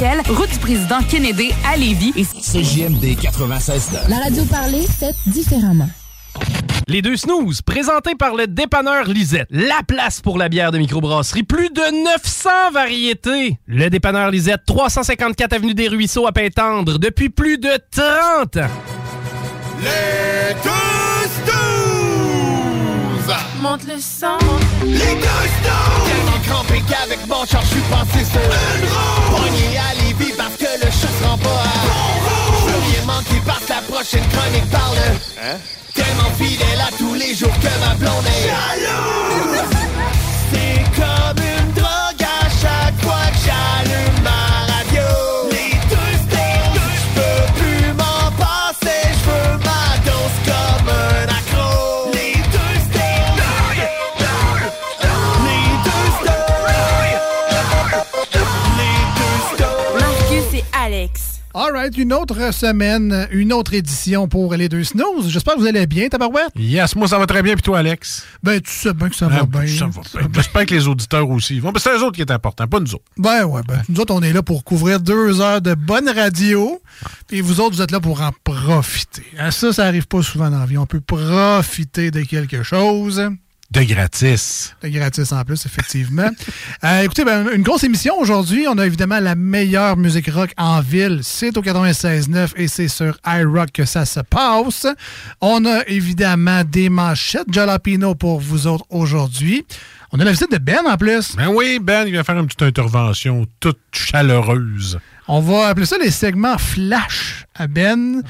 [0.00, 2.12] Route du président Kennedy à Lévis.
[2.14, 5.88] Et CJMD 96 La radio parlée, faite différemment.
[6.86, 9.48] Les deux snooze, présentés par le dépanneur Lisette.
[9.50, 11.42] La place pour la bière de microbrasserie.
[11.42, 13.58] Plus de 900 variétés.
[13.66, 18.70] Le dépanneur Lisette, 354 Avenue des Ruisseaux à Pintendre, depuis plus de 30 ans.
[19.80, 21.28] Les deux
[23.26, 23.36] snooze!
[23.60, 24.38] Monte le sang.
[24.84, 26.06] Les deux snooze!
[26.06, 29.27] Tellement crampé qu'avec mon char, je suis passé sur Une roue!
[33.88, 34.96] Prochaine chronique parle
[35.42, 35.56] Hein?
[35.94, 39.64] Tellement fidèle à tous les jours que ma blonde est Jaloux!
[40.52, 41.47] C'est comme
[61.54, 65.28] All right, une autre semaine, une autre édition pour les deux snooze.
[65.30, 66.50] J'espère que vous allez bien, Tabarouette.
[66.56, 68.24] Yes, moi ça va très bien, puis toi, Alex?
[68.42, 69.66] Ben, tu sais bien que ça va Ah, bien.
[69.66, 70.28] ça va bien.
[70.34, 71.72] J'espère que les auditeurs aussi vont.
[71.72, 73.04] Ben, c'est eux autres qui est important, pas nous autres.
[73.16, 76.80] Ben ouais, ben, nous autres, on est là pour couvrir deux heures de bonne radio.
[77.30, 79.24] Et vous autres, vous êtes là pour en profiter.
[79.38, 80.78] Hein, Ça, ça arrive pas souvent dans la vie.
[80.78, 83.22] On peut profiter de quelque chose.
[83.70, 84.74] De gratis.
[84.82, 86.30] De gratis en plus, effectivement.
[86.84, 88.66] Euh, écoutez, ben, une grosse émission aujourd'hui.
[88.68, 91.20] On a évidemment la meilleure musique rock en ville.
[91.24, 94.86] C'est au 96.9 et c'est sur iRock que ça se passe.
[95.40, 99.66] On a évidemment des manchettes Jalapino pour vous autres aujourd'hui.
[100.12, 101.34] On a la visite de Ben en plus.
[101.34, 105.00] Ben oui, Ben, il vient faire une petite intervention toute chaleureuse.
[105.26, 108.22] On va appeler ça les segments flash à Ben.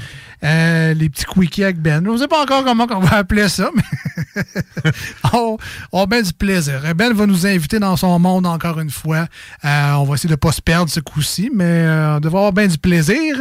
[0.45, 2.05] Euh, les petits quickies avec Ben.
[2.05, 4.43] Je ne sais pas encore comment on va appeler ça, mais
[5.33, 5.57] on,
[5.93, 6.83] on a bien du plaisir.
[6.95, 9.27] Ben va nous inviter dans son monde encore une fois.
[9.65, 12.39] Euh, on va essayer de ne pas se perdre ce coup-ci, mais euh, on devrait
[12.39, 13.37] avoir bien du plaisir.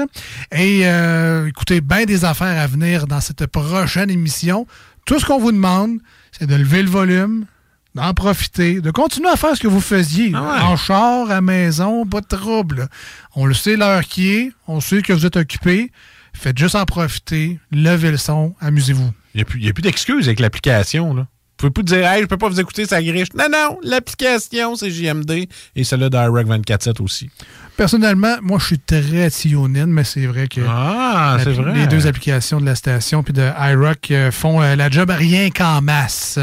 [0.52, 4.68] Et euh, écoutez, bien des affaires à venir dans cette prochaine émission.
[5.06, 6.00] Tout ce qu'on vous demande,
[6.32, 7.46] c'est de lever le volume,
[7.98, 10.32] d'en profiter, de continuer à faire ce que vous faisiez.
[10.36, 10.62] Ah ouais.
[10.62, 12.88] En char, à maison, pas de trouble.
[13.36, 15.92] On le sait l'heure qui est, on sait que vous êtes occupé.
[16.34, 19.10] Faites juste en profiter, levez le son, amusez-vous.
[19.34, 21.22] Il n'y a plus, d'excuses avec l'application, là.
[21.60, 23.30] Vous pouvez plus dire, hey, je peux pas vous écouter, ça griche.
[23.34, 27.32] Non, non, l'application, c'est JMD et celle-là d'Irock 24-7 aussi.
[27.76, 31.74] Personnellement, moi, je suis très Tionine, mais c'est vrai que Ah, la- c'est vrai.
[31.74, 35.50] les deux applications de la station puis de iRock euh, font euh, la job rien
[35.50, 36.38] qu'en masse.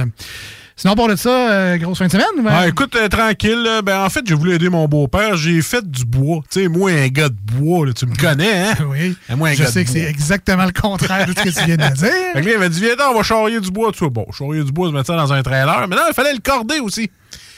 [0.77, 2.27] Sinon, pour de ça, euh, grosse fin de semaine?
[2.39, 2.51] ben?
[2.51, 3.63] Ah, écoute, euh, tranquille.
[3.63, 3.81] là.
[3.81, 5.37] Ben, en fait, j'ai voulu aider mon beau-père.
[5.37, 6.41] J'ai fait du bois.
[6.51, 8.75] Tu sais, moi, un gars de bois, là, tu me connais, hein?
[8.89, 9.17] Oui.
[9.37, 11.65] Moi, un Je gars de sais que c'est exactement le contraire de ce que tu
[11.65, 12.11] viens de dire.
[12.33, 13.93] Fait que là, il m'a dit, viens donc, on va charrier du bois.
[13.93, 15.87] Tu vois, bon, charrier du bois, se mettre ça dans un trailer.
[15.89, 17.09] Mais non, il fallait le corder aussi.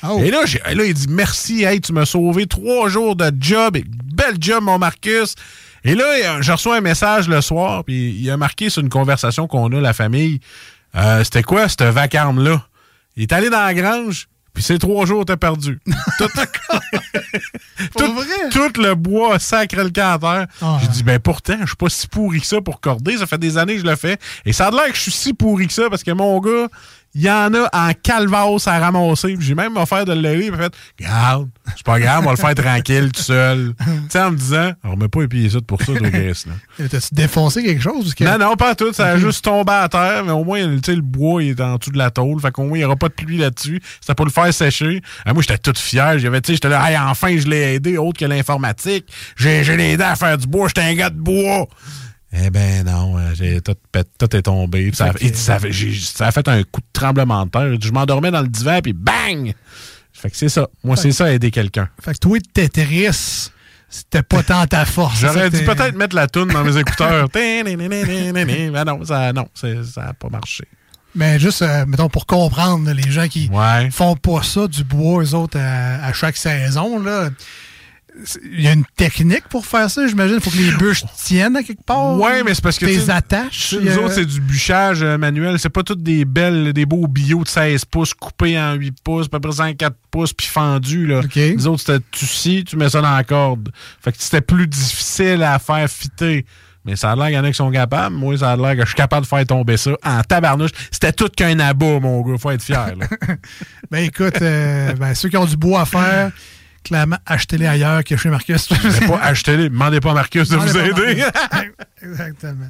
[0.06, 0.20] Oh.
[0.22, 0.40] Et là,
[0.74, 3.76] là, il dit, merci, hey, tu m'as sauvé trois jours de job.
[3.76, 5.34] Et bel job, mon Marcus.
[5.84, 9.46] Et là, je reçois un message le soir, puis il a marqué sur une conversation
[9.46, 10.40] qu'on a, la famille.
[10.96, 12.62] Euh, C'était quoi, cette vacarme-là?
[13.16, 15.78] Il est allé dans la grange, puis ces trois jours, t'as perdu.
[16.18, 16.28] tout,
[17.98, 18.24] tout- vrai?
[18.50, 20.46] tout le bois sacré le camp à terre.
[20.62, 20.78] Ah.
[20.82, 23.16] J'ai dit, ben pourtant, je suis pas si pourri que ça pour corder.
[23.18, 24.18] Ça fait des années que je le fais.
[24.44, 26.68] Et ça a l'air que je suis si pourri que ça parce que mon gars,
[27.18, 29.36] il y en a en calvasse à ramasser.
[29.40, 30.46] J'ai même offert de le lever.
[30.46, 33.72] Il m'a fait, garde, c'est pas grave, on va le faire tranquille, tout seul.
[33.84, 36.44] tu sais, en me disant, on remet pas les pieds ça pour ça, toi, Chris,
[36.46, 36.86] là.
[36.90, 38.14] T'as-tu défoncé quelque chose?
[38.14, 38.92] Que- Non, non, pas tout.
[38.92, 41.90] Ça a juste tombé à terre, mais au moins, le bois, il est en dessous
[41.90, 42.38] de la tôle.
[42.40, 43.80] Fait qu'au moins, il n'y aura pas de pluie là-dessus.
[44.00, 45.00] C'était pour le faire sécher.
[45.24, 46.18] Ah, moi, j'étais tout fier.
[46.18, 49.06] J'avais, tu sais, j'étais là, hey, enfin, je l'ai aidé, autre que l'informatique.
[49.36, 50.68] J'ai, j'ai aidé à faire du bois.
[50.68, 51.66] J'étais un gars de bois.
[52.32, 53.76] Eh ben non, euh, j'ai tout,
[54.36, 54.90] est tombé.
[54.92, 57.74] Ça, a- ça, fait- j'ai- ça a fait un coup de tremblement de terre.
[57.80, 59.54] Je m'endormais dans le divan, puis bang!
[60.12, 60.66] Fait que c'est ça.
[60.82, 61.88] Moi, c'est ça, aider quelqu'un.
[62.02, 63.50] Fait que toi, Tetris,
[63.88, 65.20] c'était pas tant ta force.
[65.20, 67.28] J'aurais dû peut-être mettre la toune dans mes écouteurs.
[67.34, 67.62] Mais
[68.84, 69.68] non, ça non, ça
[70.02, 70.64] n'a pas marché.
[71.14, 73.90] Mais juste, euh, mettons, pour comprendre, les gens qui Ouais.
[73.90, 77.30] font pas ça du bois, eux autres, à, à chaque saison, là.
[78.44, 80.36] Il y a une technique pour faire ça, j'imagine.
[80.36, 82.18] Il faut que les bûches tiennent à quelque part.
[82.18, 82.86] Ouais, mais c'est parce que.
[82.86, 83.74] Tes attaches.
[83.80, 85.58] Nous autres, c'est du bûchage euh, manuel.
[85.58, 89.26] C'est pas toutes des belles, des beaux bio de 16 pouces coupés en 8 pouces,
[89.26, 91.06] à peu près 5-4 pouces, puis fendus.
[91.06, 91.20] Là.
[91.54, 93.70] Nous autres, c'était tu scies, tu mets ça dans la corde.
[94.00, 96.46] Fait que c'était plus difficile à faire fitter.
[96.86, 98.14] Mais ça a l'air qu'il y en a qui sont capables.
[98.14, 100.70] Moi, ça a l'air que je suis capable de faire tomber ça en tabarnouche.
[100.92, 102.38] C'était tout qu'un abat, mon gars.
[102.38, 102.94] Faut être fier.
[102.96, 103.06] Là.
[103.90, 106.32] Ben écoute, euh, ben, ceux qui ont du bois à faire,
[106.86, 108.68] clairement, achetez-les ailleurs que chez Marcus.
[109.08, 109.68] Pas achetez-les.
[109.68, 111.24] Demandez pas à Marcus de vous aider.
[112.02, 112.66] Exactement.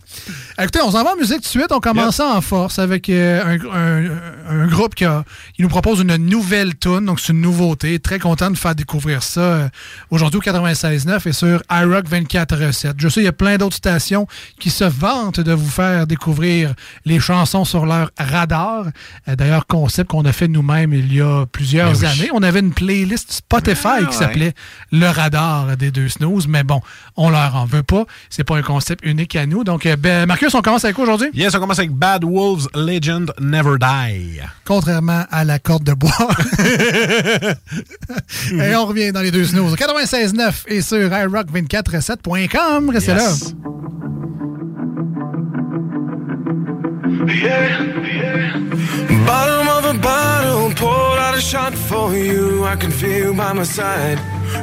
[0.58, 1.66] Écoutez, on s'en va en musique tout de suite.
[1.70, 5.24] On commence en force avec euh, un, un- un groupe qui, a-
[5.54, 7.98] qui nous propose une nouvelle tune, donc c'est une nouveauté.
[7.98, 9.68] Très content de faire découvrir ça euh,
[10.10, 12.94] aujourd'hui au 96.9 et sur iRock 24.7.
[12.98, 14.26] Je sais, il y a plein d'autres stations
[14.58, 16.74] qui se vantent de vous faire découvrir
[17.04, 18.86] les chansons sur leur radar.
[19.28, 22.06] Euh, D'ailleurs, concept qu'on a fait nous-mêmes il y a plusieurs Ben oui.
[22.06, 22.30] années.
[22.32, 24.24] On avait une playlist Spotify Qui ouais.
[24.24, 24.52] s'appelait
[24.92, 26.80] Le Radar des deux snooze, mais bon,
[27.16, 28.04] on leur en veut pas.
[28.30, 29.64] C'est pas un concept unique à nous.
[29.64, 31.28] Donc, euh, ben, Marcus, on commence avec quoi aujourd'hui?
[31.34, 34.40] Yes, on commence avec Bad Wolves Legend Never Die.
[34.64, 36.10] Contrairement à la corde de bois.
[38.52, 39.74] et on revient dans les deux snooze.
[39.74, 42.90] 96.9 et sur iRock247.com.
[42.90, 43.54] Restez Yes.
[43.54, 43.60] là.
[49.26, 52.64] Bottom of a bottle, poured out a shot for you.
[52.64, 54.18] I can feel by my side.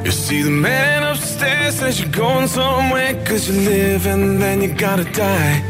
[0.05, 4.73] You see the man upstairs says you're going somewhere cause you live and then you
[4.73, 5.61] gotta die.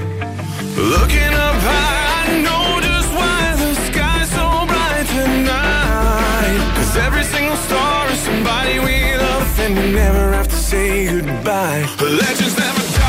[0.76, 6.58] Looking up high, I know just why the sky's so bright tonight.
[6.76, 11.88] Cause every single star is somebody we love and we never have to say goodbye.
[12.02, 13.03] Legends never die.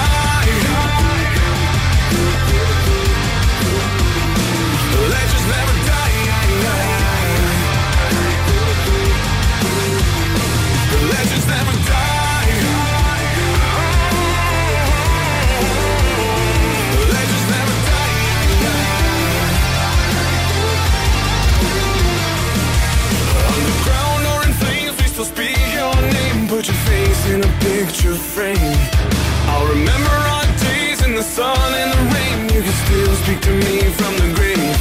[27.94, 28.76] Picture frame.
[29.50, 32.38] I'll remember our days in the sun and the rain.
[32.54, 34.76] You can still speak to me from the grave.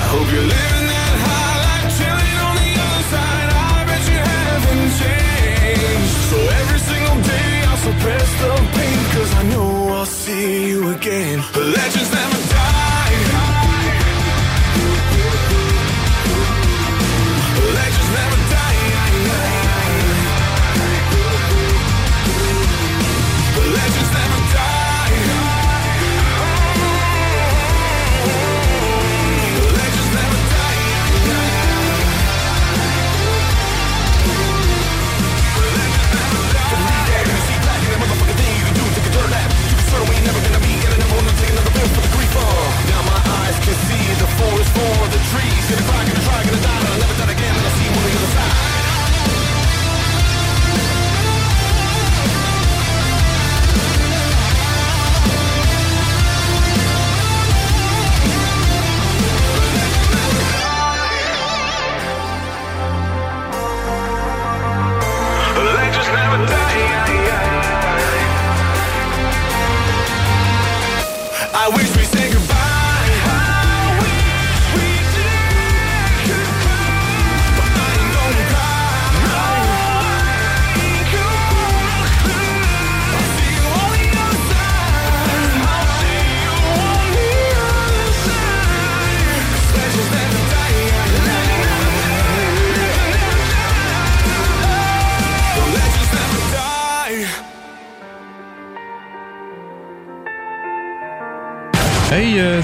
[0.00, 3.48] I hope you're living that high life, chilling on the other side.
[3.62, 6.16] I bet you haven't changed.
[6.30, 11.38] So every single day I'll suppress the pain, cause I know I'll see you again.
[11.54, 12.77] Legends never die.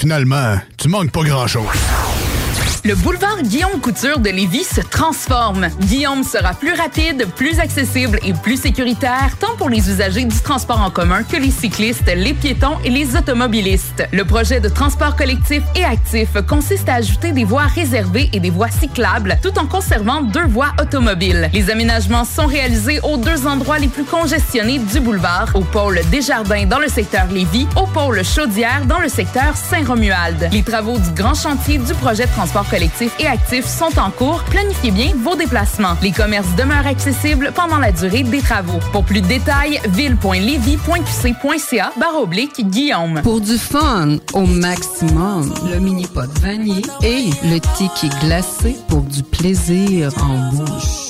[0.00, 1.66] Finalement, tu manques pas grand-chose.
[2.86, 5.68] Le boulevard Guillaume Couture de Lévis se transforme.
[5.82, 10.88] Guillaume sera plus rapide, plus accessible et plus sécuritaire, pour les usagers du transport en
[10.88, 14.08] commun que les cyclistes, les piétons et les automobilistes.
[14.10, 18.48] Le projet de transport collectif et actif consiste à ajouter des voies réservées et des
[18.48, 21.50] voies cyclables, tout en conservant deux voies automobiles.
[21.52, 26.64] Les aménagements sont réalisés aux deux endroits les plus congestionnés du boulevard, au pôle Desjardins
[26.64, 30.48] dans le secteur Lévis, au pôle Chaudière dans le secteur Saint-Romuald.
[30.52, 34.42] Les travaux du grand chantier du projet de transport collectif et actif sont en cours.
[34.44, 35.98] Planifiez bien vos déplacements.
[36.00, 38.80] Les commerces demeurent accessibles pendant la durée des travaux.
[38.90, 39.20] Pour plus
[39.88, 43.20] ville.levy.qc.ca barre oblique Guillaume.
[43.22, 49.22] Pour du fun au maximum, le mini pot vanille et le ticket glacé pour du
[49.22, 51.09] plaisir en bouche.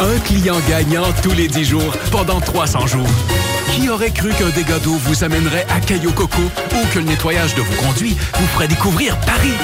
[0.00, 3.08] Un client gagnant tous les 10 jours pendant 300 jours.
[3.72, 7.54] Qui aurait cru qu'un dégât d'eau vous amènerait à Caillou Coco ou que le nettoyage
[7.56, 9.54] de vos conduits vous ferait découvrir Paris?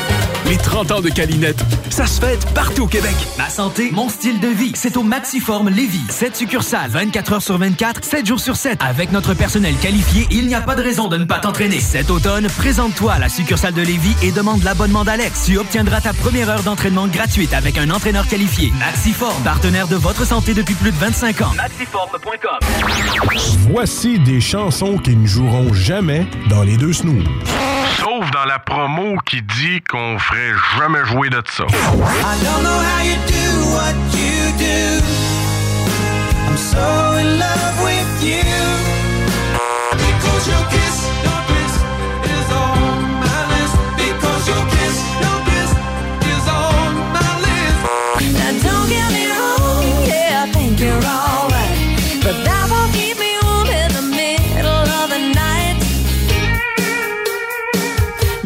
[0.47, 3.15] Les 30 ans de Calinette, ça se fête partout au Québec.
[3.39, 6.03] Ma santé, mon style de vie, c'est au Maxiform Lévis.
[6.11, 8.79] 7 succursales, 24 heures sur 24, 7 jours sur 7.
[8.81, 11.81] Avec notre personnel qualifié, il n'y a pas de raison de ne pas t'entraîner.
[11.81, 15.45] Cet automne, présente-toi à la succursale de Lévis et demande l'abonnement d'Alex.
[15.47, 18.71] Tu obtiendras ta première heure d'entraînement gratuite avec un entraîneur qualifié.
[18.79, 21.53] Maxiform, partenaire de votre santé depuis plus de 25 ans.
[21.57, 22.59] Maxiform.com.
[23.71, 27.25] Voici des chansons qui ne joueront jamais dans les deux snooze.
[27.99, 31.65] Sauf dans la promo qui dit qu'on ferait jamais jouer de ça.
[31.65, 35.05] I don't know how you do what you do.
[36.49, 38.64] I'm so in love with you.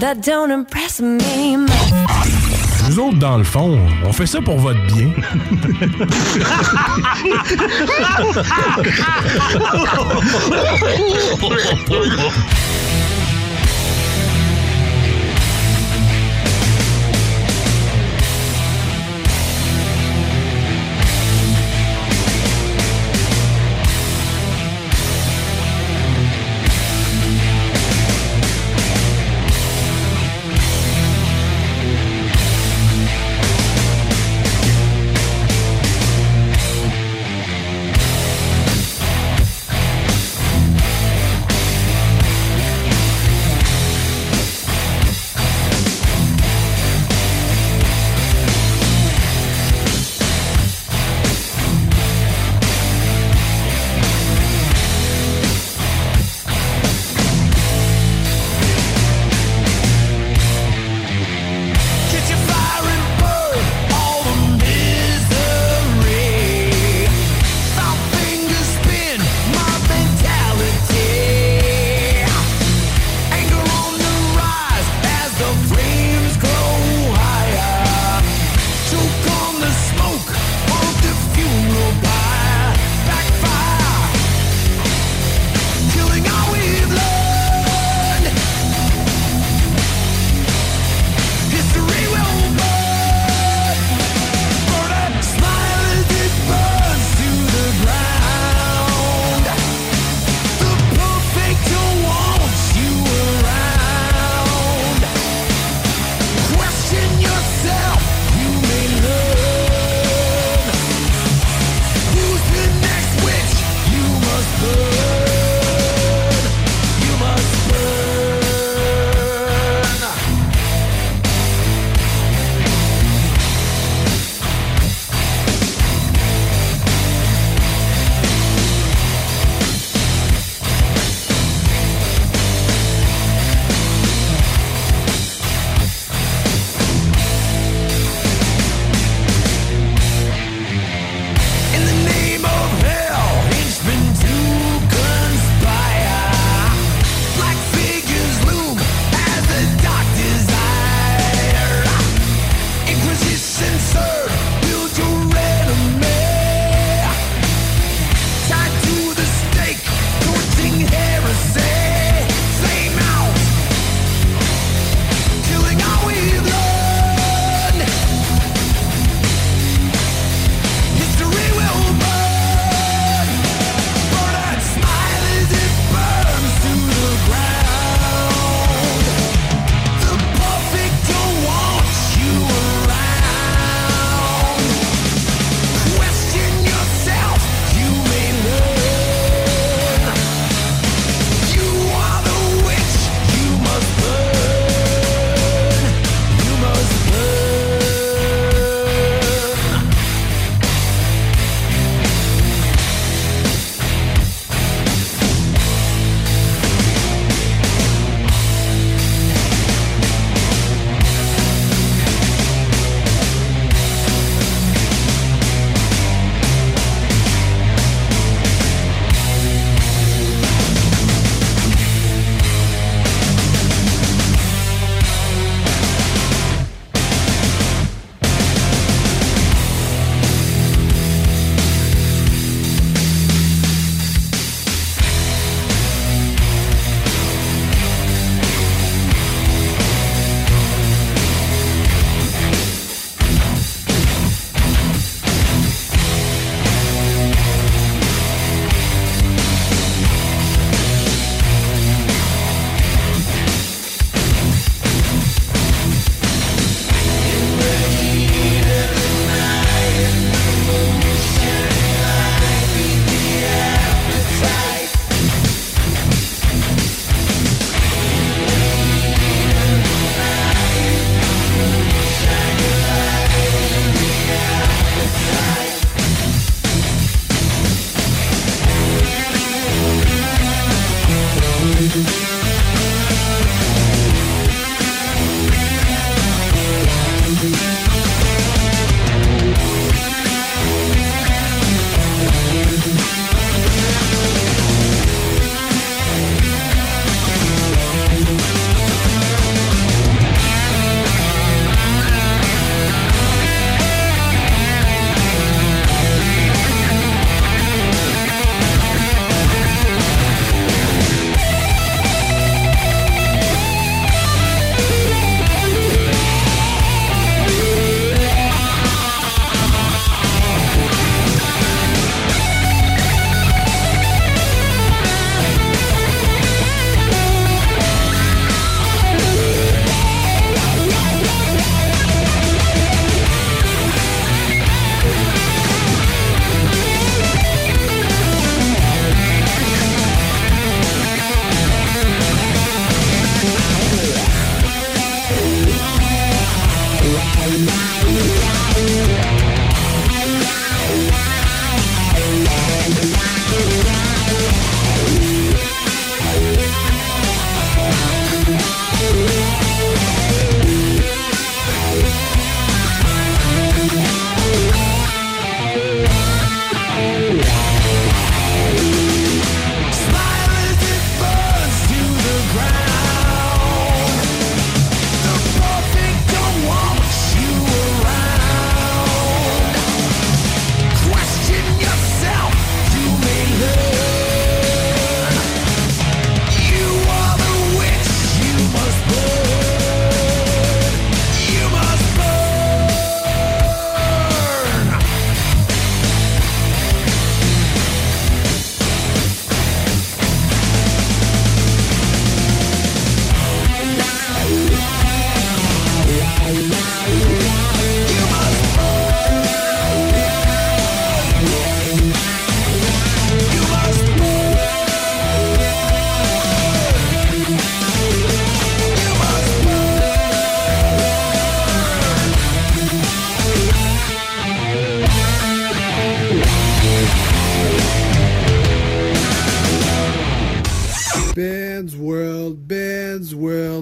[0.08, 1.18] that don't impress me
[2.88, 5.12] Nous autres, dans le fond, on fait ça pour votre bien.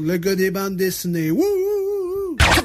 [0.04, 1.30] Le gars des bandes dessinées.
[1.30, 1.44] Wouh!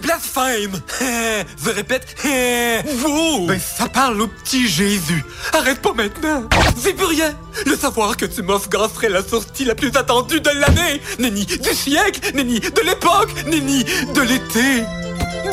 [0.02, 0.82] Blasphème.
[1.64, 2.16] Je répète,
[3.06, 5.24] wow Ben ça parle au petit Jésus.
[5.54, 6.44] Arrête pas maintenant.
[6.76, 7.38] C'est plus rien.
[7.66, 11.02] Le savoir que tu m'offres serait la sortie la plus attendue de l'année.
[11.20, 14.84] Nenni du siècle Nenni de l'époque Nenni de l'été.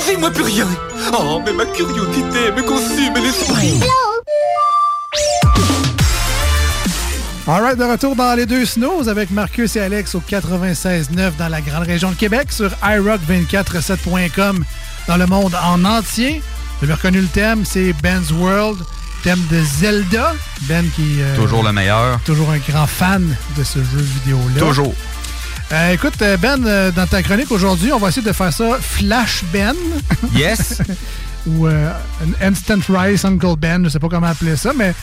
[0.09, 0.69] Dis-moi plus rien.
[1.12, 3.75] Oh, mais ma curiosité me consume l'esprit
[7.49, 11.63] Alright, de retour dans les deux snows avec Marcus et Alex au 96.9 dans la
[11.63, 14.65] grande région de Québec sur iRock247.com
[15.07, 16.43] dans le monde en entier.
[16.79, 18.79] Vous avez reconnu le thème, c'est Ben's World,
[19.23, 20.35] thème de Zelda.
[20.63, 22.21] Ben qui euh, Toujours le meilleur.
[22.21, 24.61] toujours un grand fan de ce jeu vidéo-là.
[24.61, 24.95] Toujours.
[25.73, 28.77] Euh, écoute, euh, Ben, euh, dans ta chronique aujourd'hui, on va essayer de faire ça
[28.79, 29.75] Flash Ben.
[30.35, 30.83] Yes.
[31.47, 31.91] Ou euh,
[32.43, 34.95] un Instant Rice Uncle Ben, je sais pas comment appeler ça, mais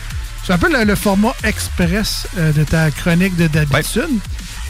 [0.46, 4.20] c'est un peu le, le format express euh, de ta chronique de d'habitude?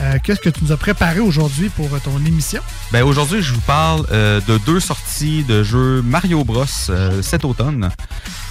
[0.02, 2.62] Euh, Qu'est-ce que tu nous as préparé aujourd'hui pour euh, ton émission?
[2.92, 6.66] Ben aujourd'hui, je vous parle euh, de deux sorties de jeux Mario Bros
[7.22, 7.90] cet automne.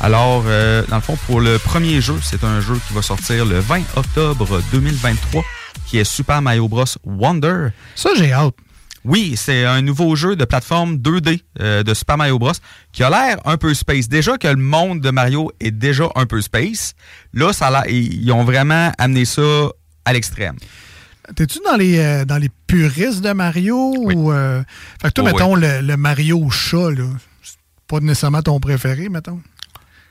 [0.00, 3.58] Alors, dans le fond, pour le premier jeu, c'est un jeu qui va sortir le
[3.58, 5.42] 20 octobre 2023,
[5.86, 7.68] qui est Super Mario Bros Wonder.
[7.94, 8.54] Ça, j'ai hâte.
[9.04, 12.52] Oui, c'est un nouveau jeu de plateforme 2D euh, de Super Mario Bros
[12.92, 14.08] qui a l'air un peu space.
[14.08, 16.94] Déjà que le monde de Mario est déjà un peu space,
[17.34, 19.42] là, ça a ils ont vraiment amené ça
[20.06, 20.56] à l'extrême.
[21.36, 23.76] T'es-tu dans les, euh, dans les puristes de Mario?
[23.96, 24.62] Ou, euh,
[25.00, 27.04] Fait que toi, Oh, mettons, le, le Mario chat, là,
[27.42, 27.56] c'est
[27.88, 29.40] pas nécessairement ton préféré, mettons?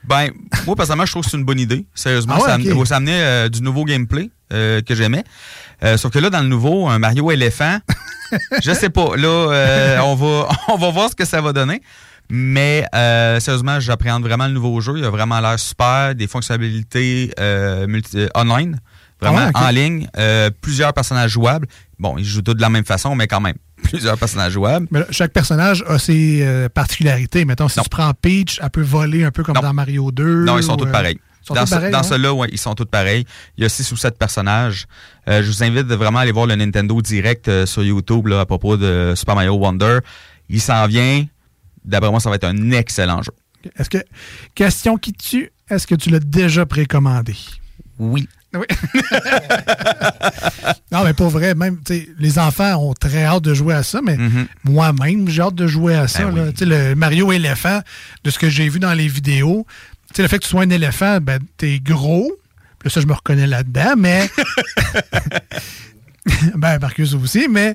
[0.04, 0.30] Ben,
[0.66, 1.86] moi, personnellement, je trouve que c'est une bonne idée.
[1.94, 2.78] Sérieusement, Ah ouais, ça, ok.
[2.78, 5.24] am- ça amenait euh, du nouveau gameplay que j'aimais.
[5.84, 7.78] Euh, sauf que là, dans le nouveau, un Mario éléphant,
[8.62, 9.16] je sais pas.
[9.16, 11.80] Là, euh, on, va, on va voir ce que ça va donner.
[12.30, 14.94] Mais euh, sérieusement, j'appréhende vraiment le nouveau jeu.
[14.96, 16.14] Il a vraiment l'air super.
[16.14, 17.32] Des fonctionnalités
[17.86, 18.80] multi- online,
[19.20, 20.08] vraiment Ah ouais, en ligne.
[20.62, 21.66] Plusieurs personnages jouables.
[21.98, 24.86] Bon, ils jouent tous de la même façon, mais quand même, plusieurs personnages jouables.
[24.90, 27.44] Mais là, chaque personnage a ses euh, particularités.
[27.44, 30.44] Mettons, si tu prends Peach, elle peut voler un peu comme dans Mario 2.
[30.44, 31.18] Non, ils sont ou, tous euh, pareils.
[31.46, 32.02] Sont dans tous ce- pareils, dans hein?
[32.02, 33.24] ceux-là, ouais, ils sont tous pareils.
[33.56, 34.86] Il y a six ou sept personnages.
[35.28, 38.40] Euh, je vous invite de vraiment aller voir le Nintendo Direct euh, sur YouTube là,
[38.40, 39.98] à propos de Super Mario Wonder.
[40.48, 41.24] Il s'en vient.
[41.84, 43.32] D'après moi, ça va être un excellent jeu.
[43.78, 43.98] Est-ce que,
[44.54, 47.34] question qui tue, est-ce que tu l'as déjà précommandé?
[47.98, 48.28] Oui.
[48.54, 48.66] Oui.
[50.92, 53.82] non, mais pour vrai, même, tu sais, les enfants ont très hâte de jouer à
[53.82, 54.16] ça, mais
[54.64, 56.24] moi-même, j'ai hâte de jouer à ça.
[56.26, 56.52] Ben là.
[56.56, 57.80] Sais, Le Mario éléphant,
[58.22, 59.66] de ce que j'ai vu dans les vidéos,
[60.16, 62.30] sais, le fait que tu sois un éléphant, ben, t'es gros.
[62.78, 64.28] Puis ça, je me reconnais là-dedans, mais.
[66.56, 67.74] ben, Marcus aussi, mais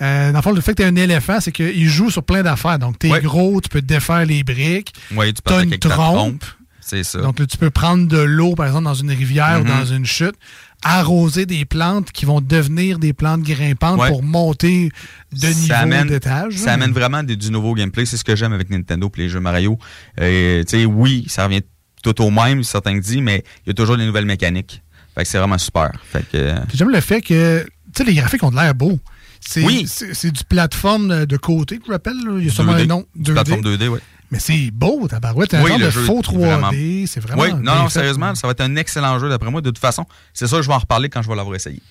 [0.00, 2.42] euh, dans le fond, le fait que tu un éléphant, c'est qu'il joue sur plein
[2.42, 2.78] d'affaires.
[2.78, 4.94] Donc, tu es gros, tu peux défaire les briques.
[5.14, 6.44] Oui, tu peux une avec trompe.
[6.80, 7.20] C'est ça.
[7.20, 9.68] Donc, là, tu peux prendre de l'eau, par exemple, dans une rivière ou Mhm.
[9.68, 10.34] dans une chute,
[10.82, 14.08] arroser des plantes qui vont devenir des plantes grimpantes Ouais.
[14.08, 14.88] pour monter
[15.32, 16.54] de niveau ça amène, d'étage.
[16.56, 18.06] ça amène vraiment du nouveau gameplay.
[18.06, 19.78] C'est ce que j'aime avec Nintendo et les jeux Mario.
[20.20, 21.60] Euh, tu sais, oui, ça revient
[22.02, 24.82] tout au même, certains disent, mais il y a toujours des nouvelles mécaniques.
[25.14, 25.90] Fait que c'est vraiment super.
[26.12, 28.98] Fait que, euh, J'aime le fait que, tu sais, les graphiques ont de l'air beaux.
[29.40, 29.86] C'est, Oui.
[29.86, 32.16] C'est, du plateforme de côté je rappelle.
[32.38, 32.82] Il y a sûrement 2D.
[32.82, 33.04] un nom.
[33.16, 33.98] Du plateforme 2D, oui.
[34.30, 35.50] Mais c'est beau, tabarouette.
[35.50, 37.06] C'est un Oui, genre le de jeu faux est vraiment- 3D.
[37.08, 37.42] C'est vraiment.
[37.42, 39.60] Oui, non, non, sérieusement, ça va être un excellent jeu d'après moi.
[39.60, 41.82] De toute façon, c'est ça, je vais en reparler quand je vais l'avoir essayé.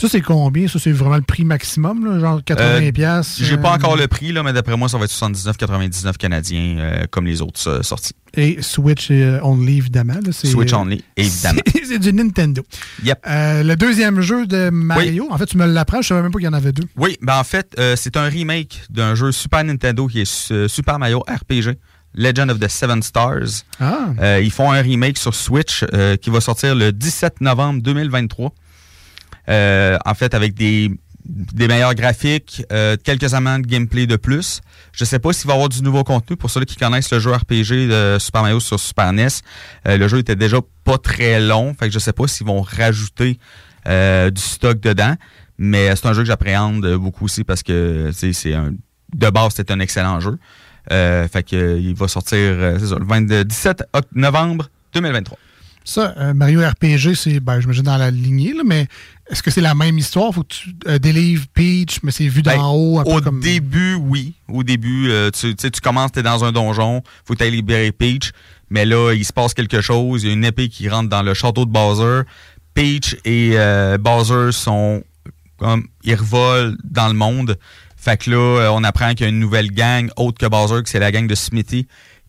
[0.00, 0.68] Ça, c'est combien?
[0.68, 2.56] Ça, c'est vraiment le prix maximum, là, genre 80$.
[2.60, 5.12] Euh, piastres, J'ai pas euh, encore le prix, là, mais d'après moi, ça va être
[5.12, 8.14] 79,99 canadiens, euh, comme les autres sorties.
[8.34, 10.14] Et Switch Only, évidemment.
[10.24, 11.60] là, Switch only, évidemment.
[11.84, 12.62] C'est du Nintendo.
[13.02, 13.18] Yep.
[13.26, 16.46] Le deuxième jeu de Mario, en fait, tu me l'apprends, je savais même pas qu'il
[16.46, 16.84] y en avait deux.
[16.96, 21.24] Oui, ben en fait, c'est un remake d'un jeu Super Nintendo qui est Super Mario
[21.28, 21.76] RPG,
[22.14, 23.64] Legend of the Seven Stars.
[23.80, 24.10] Ah.
[24.20, 28.52] Euh, ils font un remake sur Switch euh, qui va sortir le 17 novembre 2023.
[29.48, 30.90] Euh, en fait, avec des,
[31.24, 34.60] des meilleurs graphiques, euh, quelques amants de gameplay de plus.
[34.92, 36.36] Je sais pas s'il va y avoir du nouveau contenu.
[36.36, 39.28] Pour ceux qui connaissent le jeu RPG de Super Mario sur Super NES,
[39.86, 41.74] euh, le jeu était déjà pas très long.
[41.78, 43.38] Fait que je sais pas s'ils vont rajouter
[43.86, 45.14] du stock dedans.
[45.56, 48.72] Mais c'est un jeu que j'appréhende beaucoup aussi parce que c'est un
[49.14, 50.38] de base, c'est un excellent jeu.
[50.90, 55.38] Fait que il va sortir le 22 17 oct- novembre 2023.
[55.84, 58.86] Ça, Mario RPG, c'est, ben, j'imagine dans la lignée, là, mais
[59.30, 60.32] est-ce que c'est la même histoire?
[60.32, 63.20] Faut que tu euh, délivres Peach, mais c'est vu d'en Ben, haut, un peu Au
[63.20, 63.40] comme.
[63.40, 64.34] début, oui.
[64.48, 67.92] Au début, euh, tu, tu commences, tu es dans un donjon, faut que tu libérer
[67.92, 68.32] Peach.
[68.70, 70.22] Mais là, il se passe quelque chose.
[70.22, 72.22] Il y a une épée qui rentre dans le château de Bowser.
[72.74, 75.02] Peach et euh, Bowser sont
[75.58, 75.86] comme.
[76.04, 77.58] Ils revolent dans le monde.
[77.96, 80.88] Fait que là, on apprend qu'il y a une nouvelle gang, autre que Bowser, que
[80.88, 81.88] c'est la gang de Smithy,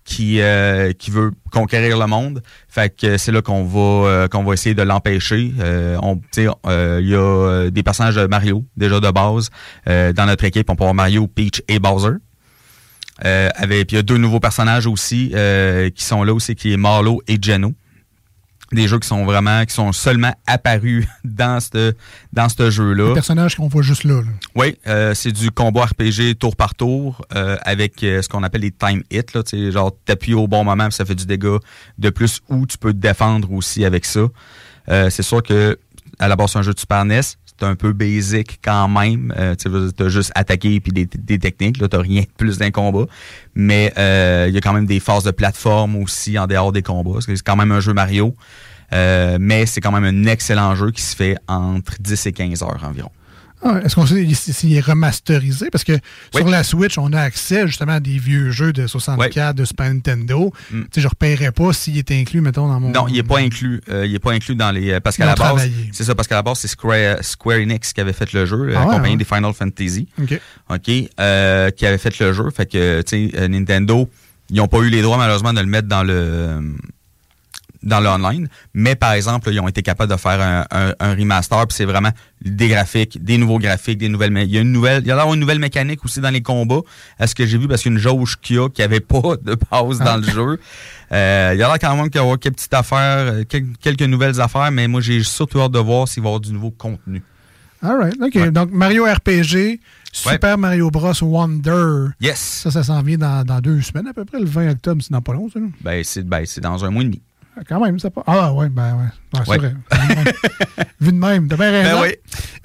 [0.10, 2.42] qui, euh, qui veut conquérir le monde.
[2.68, 5.54] Fait que c'est là qu'on va euh, qu'on va essayer de l'empêcher.
[5.60, 6.20] Euh, on,
[6.66, 9.50] euh, il y a euh, des personnages de Mario déjà de base
[9.88, 10.70] euh, dans notre équipe.
[10.70, 12.18] On peut avoir Mario, Peach et Bowser.
[13.26, 16.56] Euh, avec, puis il y a deux nouveaux personnages aussi euh, qui sont là aussi,
[16.56, 17.74] qui est Marlo et Geno.
[18.72, 21.94] Des jeux qui sont vraiment, qui sont seulement apparus dans ce
[22.34, 23.08] dans ce jeu-là.
[23.08, 24.22] Les personnages qu'on voit juste là.
[24.22, 24.28] là.
[24.56, 28.62] Oui, euh, c'est du combat RPG tour par tour euh, avec euh, ce qu'on appelle
[28.62, 29.22] les time hits.
[29.34, 31.60] Là, tu sais, genre, t'appuies au bon moment, ça fait du dégât
[31.98, 34.28] de plus, ou tu peux te défendre aussi avec ça.
[34.90, 35.78] Euh, c'est sûr que
[36.20, 37.22] à la base, c'est un jeu de Super NES.
[37.60, 39.34] C'est un peu basic quand même.
[39.38, 41.80] Euh, tu as juste attaqué puis des, des techniques.
[41.80, 43.06] Là, t'as rien de plus d'un combat.
[43.56, 46.82] Mais euh, il y a quand même des phases de plateforme aussi en dehors des
[46.82, 47.20] combats.
[47.20, 48.36] C'est quand même un jeu Mario.
[48.94, 52.64] Euh, mais c'est quand même un excellent jeu qui se fait entre 10 et 15
[52.64, 53.12] heures environ.
[53.62, 55.70] Ah, Est-ce qu'on sait s'il- est remasterisé?
[55.70, 55.92] Parce que
[56.34, 59.94] sur la Switch, on a accès justement à des vieux jeux de 64, de Super
[59.94, 60.54] Nintendo.
[60.70, 62.90] Tu sais, je ne repérerais pas s'il est inclus, mettons, dans mon.
[62.90, 62.94] Mm.
[62.94, 63.82] Non, il est pas inclus.
[63.90, 64.92] Euh, il est pas inclus dans les.
[64.92, 67.92] euh, Parce qu'à la base, c'est ça, parce qu'à la base, c'est Square, Square Enix
[67.92, 69.18] qui avait fait le jeu, Ah accompagné ouais.
[69.18, 70.08] des Final Fantasy.
[70.22, 70.40] OK.
[70.70, 70.92] OK.
[71.20, 72.50] euh, qui avait fait le jeu.
[72.52, 74.10] Fait que, tu sais, euh, Nintendo,
[74.50, 76.62] ils n'ont pas eu les droits, malheureusement, de le mettre dans le
[77.84, 78.48] dans le online.
[78.74, 81.76] Mais par exemple, là, ils ont été capables de faire un, un- un remaster, puis
[81.78, 82.12] c'est vraiment
[82.42, 84.34] des graphiques, des nouveaux graphiques, des nouvelles.
[84.38, 86.82] Il y a une nouvelle, il y a une nouvelle mécanique aussi dans les combats.
[87.20, 88.82] À ce que j'ai vu, parce qu'il y a une jauge qu'il y a qui
[88.82, 90.60] avait pas de base dans le jeu.
[91.12, 94.02] Euh, il y a quand même qu'il y aura quelques petites affaires, euh, quel- quelques
[94.04, 96.72] nouvelles affaires, mais moi j'ai surtout hâte de voir s'il va y avoir du nouveau
[96.72, 97.24] contenu.
[97.82, 98.16] All right.
[98.22, 98.50] OK.
[98.52, 99.80] Donc, Mario RPG,
[100.12, 101.14] Super Mario Bros.
[101.22, 102.10] Wonder.
[102.20, 102.38] Yes.
[102.64, 105.12] Ça, ça s'en vient dans, dans deux semaines à peu près, le 20 octobre, c'est
[105.14, 105.60] dans pas long, ça.
[105.82, 107.22] Ben c'est ben, c'est dans un mois et demi.
[107.60, 108.24] Ah, Quand même, c'est pas.
[108.26, 109.40] Ah, ouais, ben ouais.
[109.48, 109.74] Ouais, vrai.
[111.02, 111.98] Vu de même, t'as bien raison.
[111.98, 112.16] Ben oui.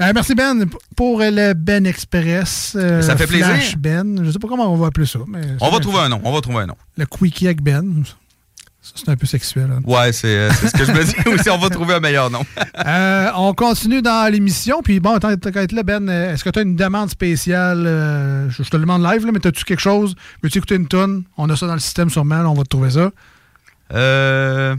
[0.03, 0.65] Euh, merci, Ben,
[0.97, 2.77] pour le Ben Express.
[2.79, 3.47] euh, Ça fait plaisir.
[3.47, 4.25] Flash Ben.
[4.25, 5.19] Je sais pas comment on va appeler ça.
[5.29, 6.77] Mais On va trouver un nom, on va trouver un nom.
[6.97, 8.05] Le Quickie avec Ben.
[8.83, 9.71] Ça, c'est un peu sexuel.
[9.75, 9.81] hein.
[9.87, 12.31] Ouais, c'est euh, c'est ce que je me dis aussi, on va trouver un meilleur
[12.31, 12.45] nom.
[12.87, 14.83] Euh, on continue dans l'émission.
[14.83, 17.85] Puis bon, tant qu'à là, Ben, euh, est-ce que tu as une demande spéciale?
[17.87, 20.15] euh, je, je te le demande live, là, mais as-tu quelque chose?
[20.43, 21.25] Veux-tu écouter une tonne?
[21.39, 23.11] On a ça dans le système sûrement, là, on va te trouver ça.
[23.93, 24.75] Euh...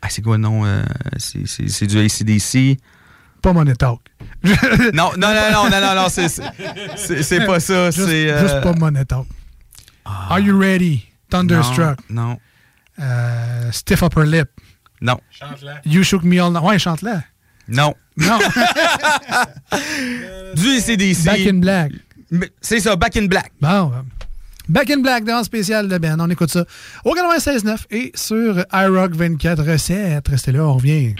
[0.00, 0.64] Ah, c'est quoi le nom?
[0.64, 0.82] euh,
[1.18, 2.78] c'est- du ACDC.
[3.42, 4.00] Pas Money Talk.
[4.44, 7.90] non, non, non, non, non, non, non, c'est- pas ça.
[7.90, 8.30] Juste, C'est.
[8.30, 9.26] euh, juste pas Money Talk.
[10.04, 11.04] Are you ready?
[11.30, 11.98] Thunderstruck.
[12.08, 12.28] Non.
[12.30, 12.38] non.
[13.00, 14.48] Euh, stiff Upper Lip.
[15.00, 15.20] Non.
[15.84, 16.62] You Shook Me All Night.
[16.64, 17.22] Ouais, chante-la.
[17.68, 17.94] Non.
[18.16, 18.38] Non.
[20.54, 21.24] du ACDC.
[21.24, 21.92] Back in Black.
[22.60, 23.52] C'est ça, Back in Black.
[23.60, 23.92] Bon.
[24.68, 26.20] Back in Black dans spécial de Ben.
[26.20, 26.66] On écoute ça
[27.04, 30.28] au 96.9 et sur iRock 24 recettes.
[30.28, 31.14] Restez là, on revient.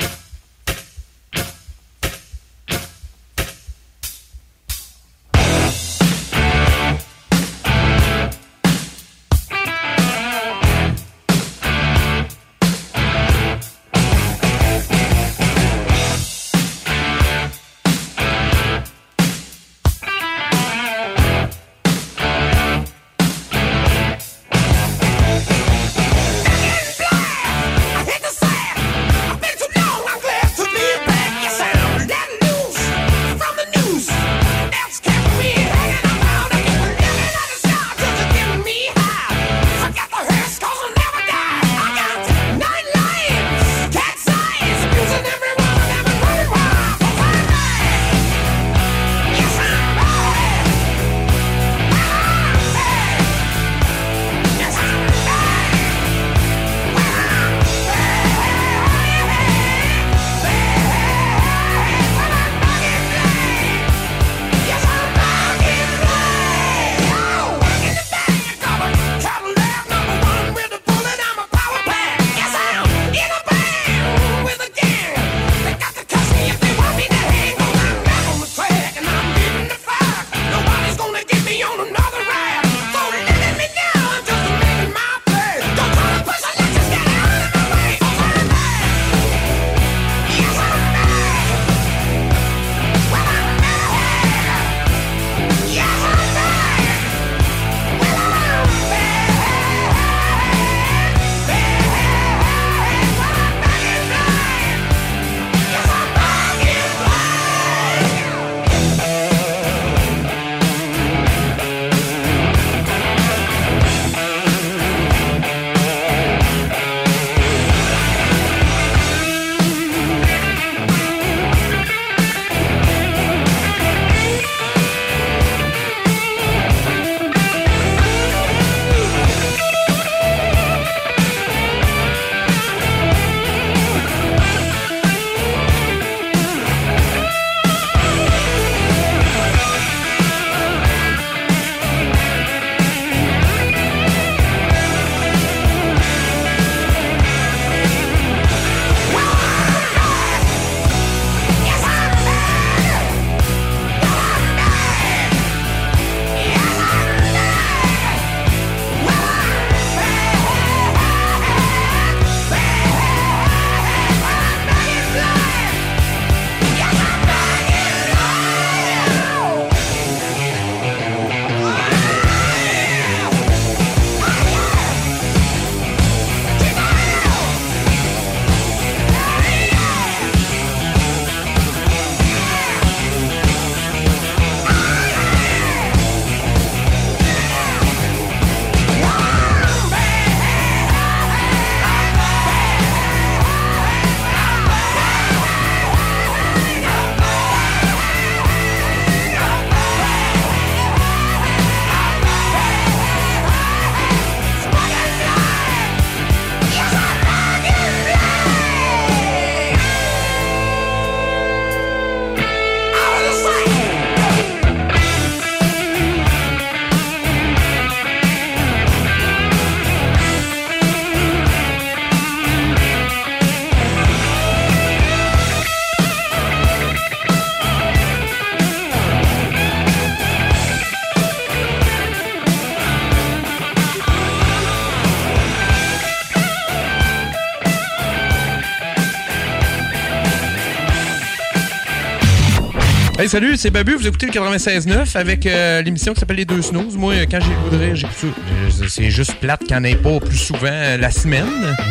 [243.29, 243.95] Salut, c'est Babu.
[243.95, 246.97] Vous écoutez le 96.9 avec euh, l'émission qui s'appelle Les Deux Snooze.
[246.97, 248.27] Moi, euh, quand j'ai le j'écoute ça.
[248.27, 251.45] Euh, C'est juste plate qu'il n'y en ait pas plus souvent la semaine,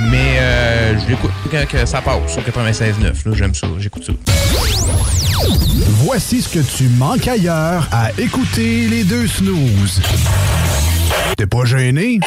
[0.10, 3.04] mais euh, je l'écoute quand que ça passe sur 96.9.
[3.04, 4.14] Là, J'aime ça, j'écoute ça.
[6.04, 10.02] Voici ce que tu manques ailleurs à écouter les deux snooze.
[11.38, 12.20] T'es pas gêné?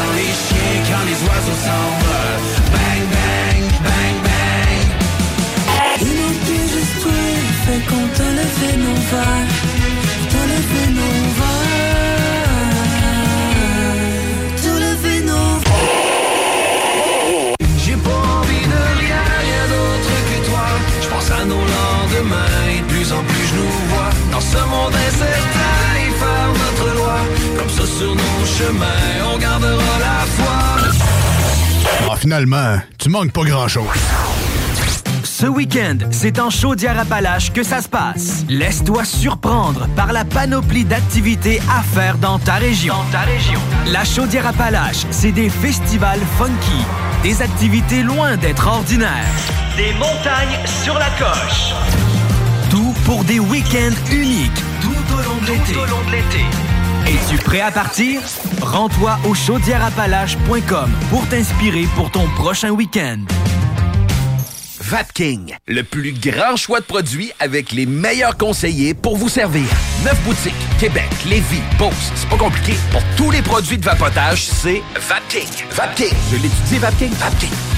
[0.00, 2.42] On chiens quand les oiseaux s'envolent.
[2.74, 4.82] Bang, bang, bang, bang.
[6.00, 7.22] Il manquait juste toi,
[7.64, 9.54] fait qu'on te levé nos verres.
[10.32, 11.78] Te levé nos verres.
[14.62, 15.50] Te levé nos
[17.82, 20.66] J'ai pas envie de rien, rien d'autre que toi.
[21.02, 24.10] Je pense à nos lendemains et de plus en plus je nous vois.
[24.32, 25.67] Dans ce monde incertain,
[27.78, 28.86] ça sur nos chemins,
[29.34, 30.58] on gardera la foi.
[32.10, 33.86] Ah, finalement, tu manques pas grand-chose.
[35.24, 38.44] Ce week-end, c'est en Chaudière-Appalaches que ça se passe.
[38.48, 42.94] Laisse-toi surprendre par la panoplie d'activités à faire dans ta région.
[42.94, 43.60] Dans ta région.
[43.86, 46.84] La Chaudière-Appalaches, c'est des festivals funky,
[47.22, 49.10] des activités loin d'être ordinaires,
[49.76, 51.72] des montagnes sur la coche.
[52.70, 56.67] Tout pour des week-ends uniques tout au long de l'été.
[57.08, 58.20] Es-tu prêt à partir?
[58.60, 63.20] Rends-toi au chaudièreappalaches.com pour t'inspirer pour ton prochain week-end.
[64.78, 69.64] Vapking, le plus grand choix de produits avec les meilleurs conseillers pour vous servir.
[70.04, 72.74] Neuf boutiques, Québec, Lévis, Beauce, c'est pas compliqué.
[72.90, 75.48] Pour tous les produits de vapotage, c'est Vapking.
[75.70, 77.77] Vapking, je l'étudie, Vapking, Vapking.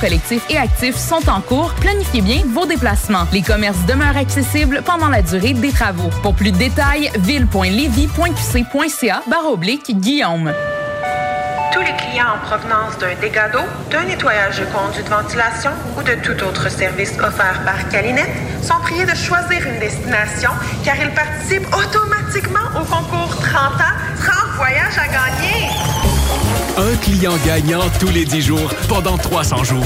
[0.01, 1.75] collectif et actif sont en cours.
[1.75, 3.27] Planifiez bien vos déplacements.
[3.31, 6.09] Les commerces demeurent accessibles pendant la durée des travaux.
[6.23, 10.51] Pour plus de détails, ville.levy.qc.ca barre oblique Guillaume.
[11.71, 16.01] Tous les clients en provenance d'un dégât d'eau, d'un nettoyage de conduits de ventilation ou
[16.01, 20.51] de tout autre service offert par Calinette sont priés de choisir une destination
[20.83, 26.10] car ils participent automatiquement au concours 30 ans, 30 voyages à gagner.
[26.77, 29.85] Un client gagnant tous les 10 jours pendant 300 jours.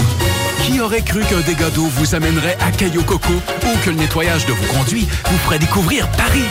[0.66, 4.46] Qui aurait cru qu'un dégât d'eau vous amènerait à Caillou Coco ou que le nettoyage
[4.46, 6.46] de vos conduits vous ferait découvrir Paris?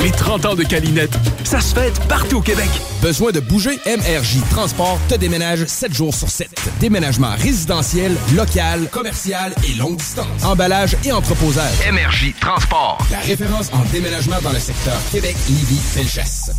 [0.00, 1.14] Les 30 ans de Calinette,
[1.44, 2.68] ça se fête partout au Québec.
[3.00, 3.78] Besoin de bouger?
[3.86, 6.48] MRJ Transport te déménage 7 jours sur 7.
[6.80, 10.44] Déménagement résidentiel, local, commercial et longue distance.
[10.44, 11.74] Emballage et entreposage.
[11.90, 12.98] MRJ Transport.
[13.10, 16.50] La référence en déménagement dans le secteur Québec, Lévis, Felchasse.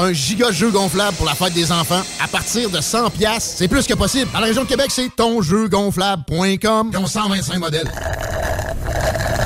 [0.00, 3.66] Un giga jeu gonflable pour la fête des enfants à partir de 100 pièces, c'est
[3.66, 4.30] plus que possible.
[4.32, 6.90] Dans la région de Québec, c'est tonjeugonflable.com.
[6.92, 7.90] Ils ont 125 modèles.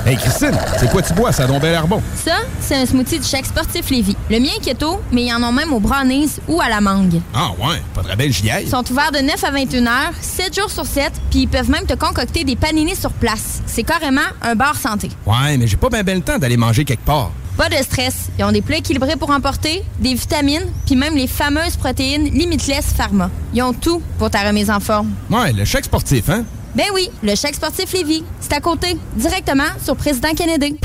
[0.04, 1.32] Hey Christine, c'est quoi tu bois?
[1.32, 2.02] Ça a donc bien l'air bon.
[2.22, 4.14] Ça, c'est un smoothie du chèque sportif Lévis.
[4.28, 7.22] Le mien est keto, mais ils en ont même au brownies ou à la mangue.
[7.32, 8.64] Ah ouais, pas très belle j'y aille.
[8.64, 11.70] Ils sont ouverts de 9 à 21 heures, 7 jours sur 7, puis ils peuvent
[11.70, 13.62] même te concocter des paninis sur place.
[13.64, 15.08] C'est carrément un bar santé.
[15.24, 17.30] Ouais, mais j'ai pas bien ben le temps d'aller manger quelque part.
[17.56, 18.28] Pas de stress.
[18.38, 22.92] Ils ont des plats équilibrés pour emporter, des vitamines, puis même les fameuses protéines Limitless
[22.96, 23.30] Pharma.
[23.54, 25.10] Ils ont tout pour ta remise en forme.
[25.30, 26.44] Ouais, le chèque sportif, hein?
[26.74, 28.24] Ben oui, le chèque sportif Lévis.
[28.40, 30.78] C'est à côté, directement sur Président Kennedy.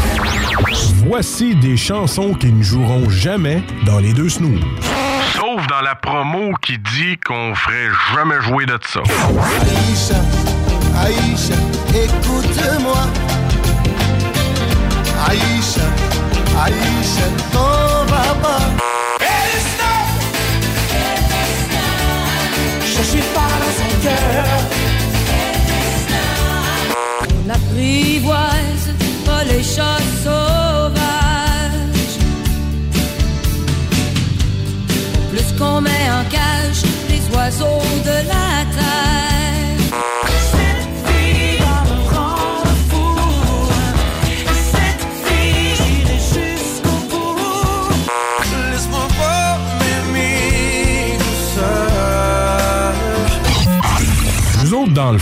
[1.07, 4.59] Voici des chansons qui ne joueront jamais dans les deux snooze.
[5.33, 8.99] Sauf dans la promo qui dit qu'on ferait jamais jouer de ça.
[9.61, 10.19] Aïcha,
[10.99, 11.53] Aïcha,
[11.89, 13.07] écoute-moi.
[15.29, 15.87] Aïcha,
[17.51, 18.77] T'en vas pas.
[23.35, 24.45] Dans son cœur.
[27.45, 28.87] On apprivoise
[29.47, 32.17] les choses sauvages.
[35.31, 39.36] Plus qu'on met en cage les oiseaux de la terre.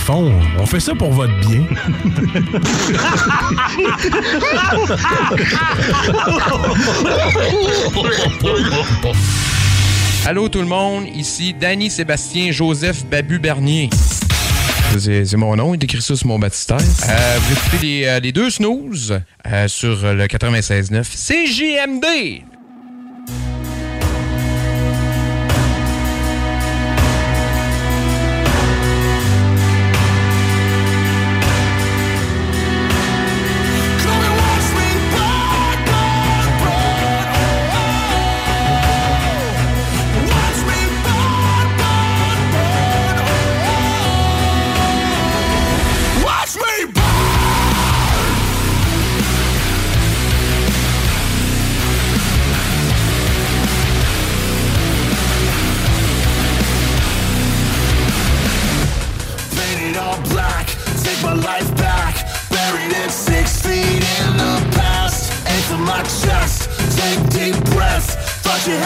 [0.08, 1.62] on fait ça pour votre bien.
[10.24, 13.90] Allô tout le monde, ici Danny Sébastien Joseph Babu Bernier.
[14.98, 16.78] C'est mon nom, il décrit ça sur mon baptistère.
[16.78, 22.55] Euh, vous écoutez les, euh, les deux snooze euh, sur le 96.9 CGMD.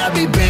[0.00, 0.49] Happy me, baby.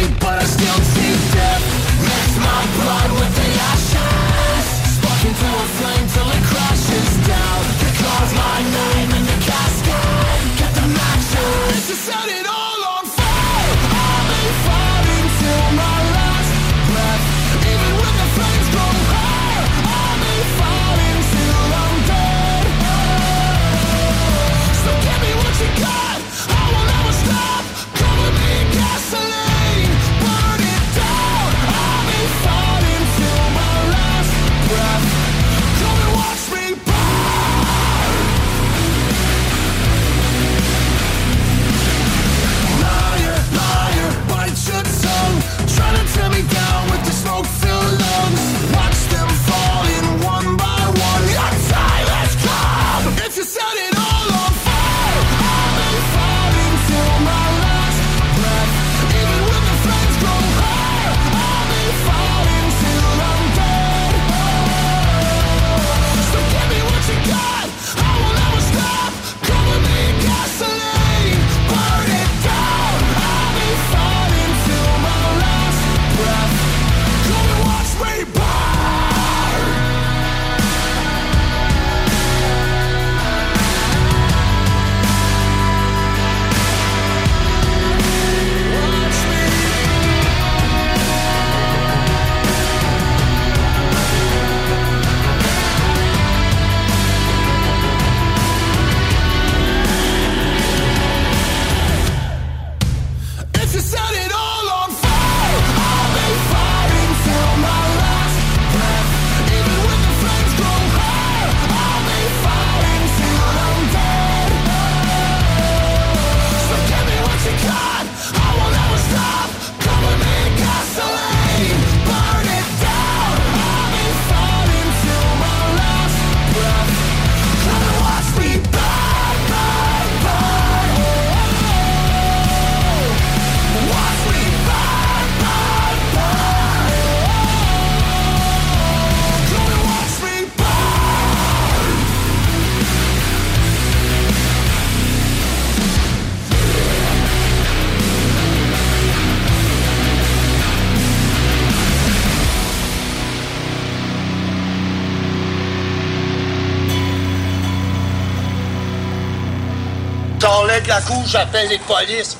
[160.87, 162.37] la cour, j'appelle les polices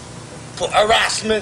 [0.58, 1.42] pour harassment.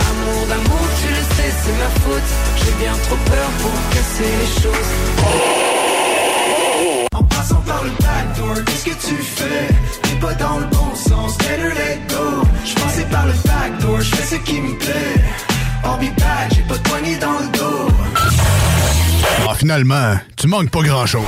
[0.21, 2.29] Amour d'amour, tu le sais, c'est ma faute.
[2.57, 4.91] J'ai bien trop peur pour casser les choses.
[7.13, 9.67] En passant par le backdoor, qu'est-ce que tu fais?
[10.03, 14.15] T'es pas dans le bon sens, better let go Je passais par le backdoor, je
[14.15, 15.15] fais ce qui me plaît
[15.83, 17.87] I'll be back, j'ai pas de poignée dans le dos
[19.49, 21.25] Ah, finalement, tu manques pas grand-chose.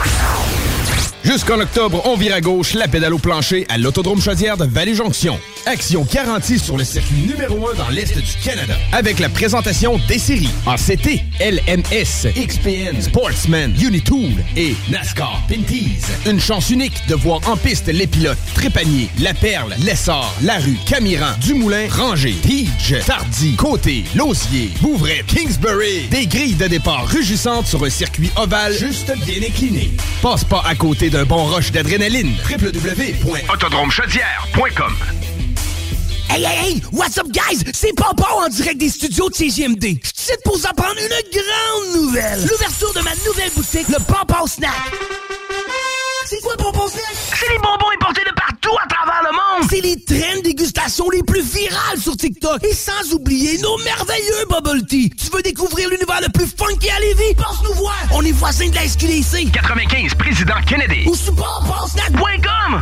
[1.23, 5.39] Jusqu'en octobre, on vire à gauche la pédale au plancher à l'Autodrome Chaudière de Vallée-Jonction.
[5.65, 8.73] Action garantie sur le circuit numéro 1 dans l'Est du Canada.
[8.91, 15.99] Avec la présentation des séries en CT, LMS, XPN, Sportsman, Unitool et NASCAR Pinties.
[16.25, 21.33] Une chance unique de voir en piste les pilotes Trépanier, La Perle, Lessard, Larue, Camiran,
[21.41, 26.07] Dumoulin, Ranger, Tige, Tardy, Côté, Lausier, Bouvray, Kingsbury.
[26.09, 29.91] Des grilles de départ rugissantes sur un circuit ovale juste bien incliné.
[30.21, 32.31] Passe pas à côté d'un bon rush d'adrénaline.
[32.49, 34.93] www.autodromechaudière.com
[36.33, 36.81] Hey, hey, hey!
[36.91, 37.63] What's up, guys?
[37.75, 39.99] C'est Pompon en direct des studios de CGMD.
[40.03, 42.41] Je suis pour vous apprendre une grande nouvelle.
[42.41, 44.71] L'ouverture de ma nouvelle boutique, le Pompon Snack.
[46.25, 47.03] C'est quoi Pompon Snack?
[47.39, 49.69] C'est les bonbons importés de partout à travers le monde.
[49.69, 52.63] C'est les traînes dégustation les plus virales sur TikTok.
[52.63, 55.11] Et sans oublier nos merveilleux bubble tea.
[55.11, 57.35] Tu veux découvrir l'univers le plus funky à Lévis?
[57.35, 57.95] Pense nous voir.
[58.11, 59.51] On est voisins de la SQDC.
[59.51, 61.07] 95, Président Kennedy.
[61.07, 62.81] Ou sur pomponsnack.com.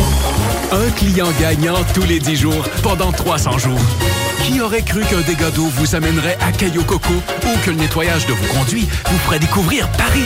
[0.71, 3.79] Un client gagnant tous les 10 jours pendant 300 jours.
[4.45, 8.25] Qui aurait cru qu'un dégât d'eau vous amènerait à Caillou Coco ou que le nettoyage
[8.25, 10.23] de vos conduits vous ferait découvrir Paris?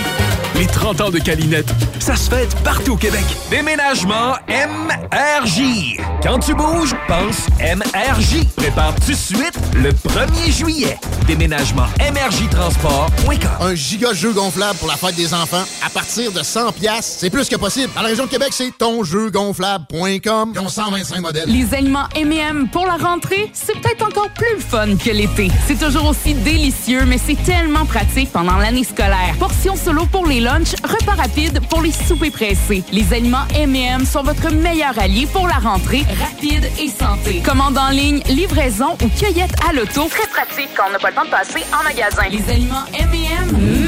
[0.56, 1.68] Les 30 ans de Calinette,
[2.00, 3.26] ça se fête partout au Québec.
[3.50, 6.00] Déménagement MRJ.
[6.24, 8.46] Quand tu bouges, pense MRJ.
[8.56, 10.98] Prépare tout de suite le 1er juillet.
[11.28, 13.50] Déménagement MRJtransport.com.
[13.60, 17.30] Un giga jeu gonflable pour la fête des enfants à partir de 100 pièces, c'est
[17.30, 17.91] plus que possible.
[17.96, 20.35] Dans la région de Québec, c'est tonjeugonflable.com.
[20.54, 21.48] Ils ont 125 modèles.
[21.48, 25.50] Les aliments M&M pour la rentrée, c'est peut-être encore plus le fun que l'été.
[25.68, 29.36] C'est toujours aussi délicieux, mais c'est tellement pratique pendant l'année scolaire.
[29.40, 32.84] Portions solo pour les lunchs, repas rapides pour les soupers pressés.
[32.92, 37.42] Les aliments M&M sont votre meilleur allié pour la rentrée, rapide et santé.
[37.44, 40.08] Commande en ligne, livraison ou cueillette à l'auto.
[40.10, 42.24] Très pratique quand on n'a pas le temps de passer en magasin.
[42.30, 43.85] Les aliments M&M, mmh.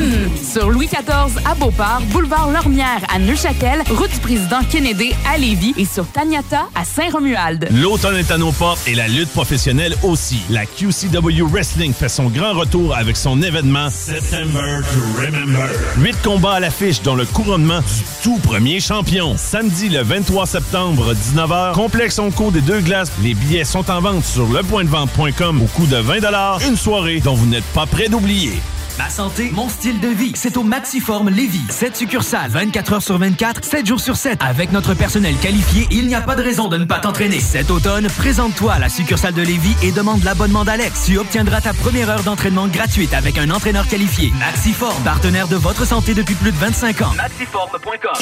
[0.57, 5.75] Sur Louis XIV à Beauport, boulevard Lormière à Neuchâtel, route du président Kennedy à Lévis
[5.77, 7.67] et sur Taniata à Saint-Romuald.
[7.71, 10.39] L'automne est à nos portes et la lutte professionnelle aussi.
[10.49, 15.69] La QCW Wrestling fait son grand retour avec son événement September to Remember.
[15.99, 19.35] Huit combats à l'affiche dont le couronnement du tout premier champion.
[19.37, 23.11] Samedi le 23 septembre, 19h, complexe Onco des deux glaces.
[23.21, 27.45] Les billets sont en vente sur lepointdevente.com au coût de 20 Une soirée dont vous
[27.45, 28.53] n'êtes pas prêt d'oublier.
[28.97, 31.61] Ma santé, mon style de vie, c'est au Maxiform Lévis.
[31.69, 34.39] 7 succursales, 24 heures sur 24, 7 jours sur 7.
[34.41, 37.39] Avec notre personnel qualifié, il n'y a pas de raison de ne pas t'entraîner.
[37.39, 41.03] Cet automne, présente-toi à la succursale de Lévis et demande l'abonnement d'Alex.
[41.05, 44.31] Tu obtiendras ta première heure d'entraînement gratuite avec un entraîneur qualifié.
[44.39, 47.13] Maxiform, partenaire de votre santé depuis plus de 25 ans.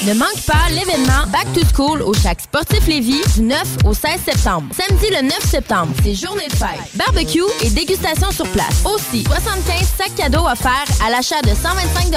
[0.06, 4.20] Ne manque pas l'événement Back to School au Chac Sportif Lévis du 9 au 16
[4.26, 4.68] septembre.
[4.78, 6.82] Samedi le 9 septembre, c'est journée de fête.
[6.96, 8.84] Barbecue et dégustation sur place.
[8.84, 12.12] Aussi, 75 sacs cadeaux à l'achat de 125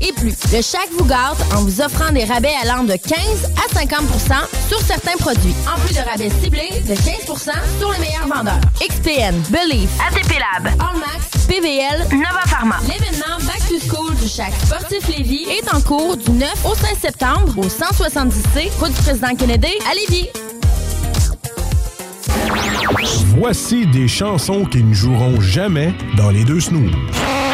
[0.00, 0.34] et plus.
[0.52, 3.18] Le Chac vous gâte en vous offrant des rabais allant de 15
[3.56, 5.54] à 50% sur certains produits.
[5.72, 8.60] En plus de rabais ciblés de 15% sur les meilleurs vendeurs.
[8.80, 12.76] XPN, Believe, ATP Lab, Allmax, PVL, Nova Pharma.
[12.82, 16.98] L'événement Back to School du Chac Sportif Lévis est en cours du 9 au 16
[17.00, 20.28] septembre au 170C, route du président Kennedy à Lévis.
[23.36, 26.90] Voici des chansons qui ne joueront jamais dans les deux snooze.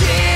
[0.00, 0.29] shit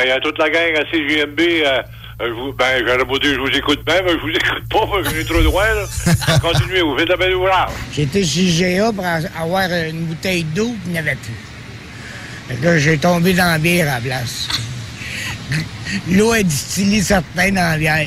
[0.00, 1.82] Hey, à toute la gang à CJMB, euh,
[2.20, 5.08] euh, je vous- ben, j'aurais je vous écoute bien, mais je vous écoute pas, parce
[5.08, 5.84] que j'ai trop droit, là.
[6.42, 7.70] Continuez, vous faites un bel ouvrage.
[7.92, 8.46] J'étais chez
[8.76, 11.34] GA pour a- avoir une bouteille d'eau, puis il n'y avait plus.
[12.48, 14.48] Fait que là, j'ai tombé dans la bière à la place.
[16.10, 18.06] L'eau est distillée certains dans la bière.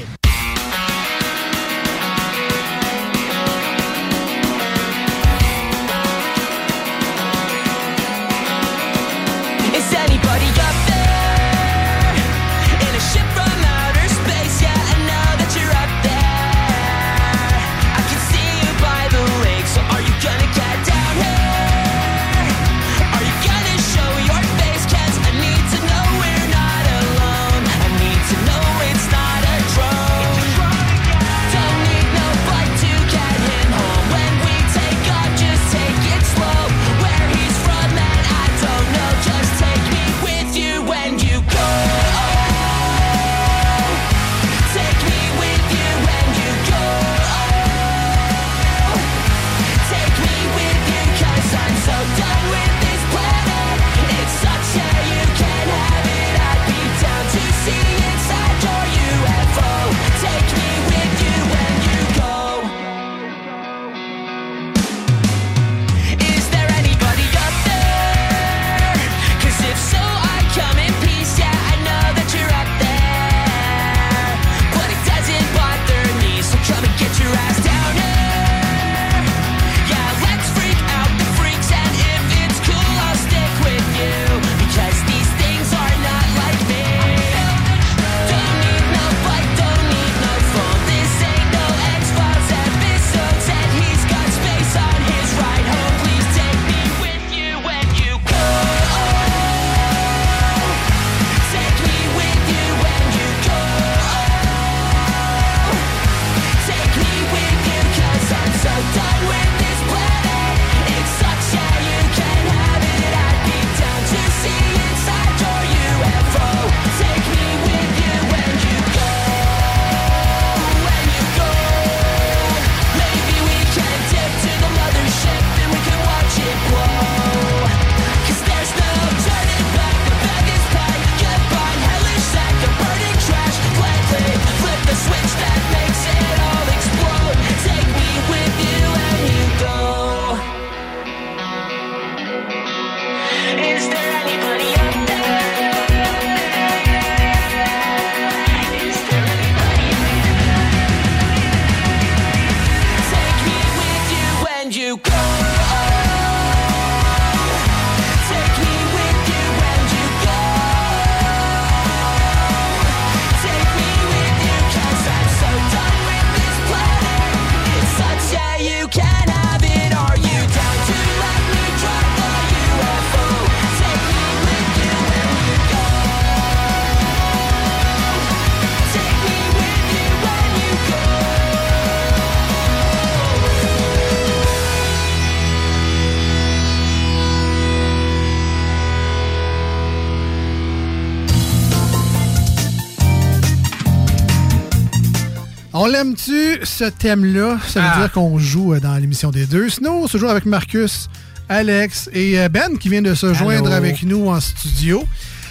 [195.83, 197.57] On l'aime-tu, ce thème-là?
[197.67, 197.97] Ça veut Ah.
[198.01, 199.67] dire qu'on joue euh, dans l'émission des deux.
[199.67, 201.09] Sinon, on se joue avec Marcus,
[201.49, 205.03] Alex et euh, Ben qui vient de se joindre avec nous en studio.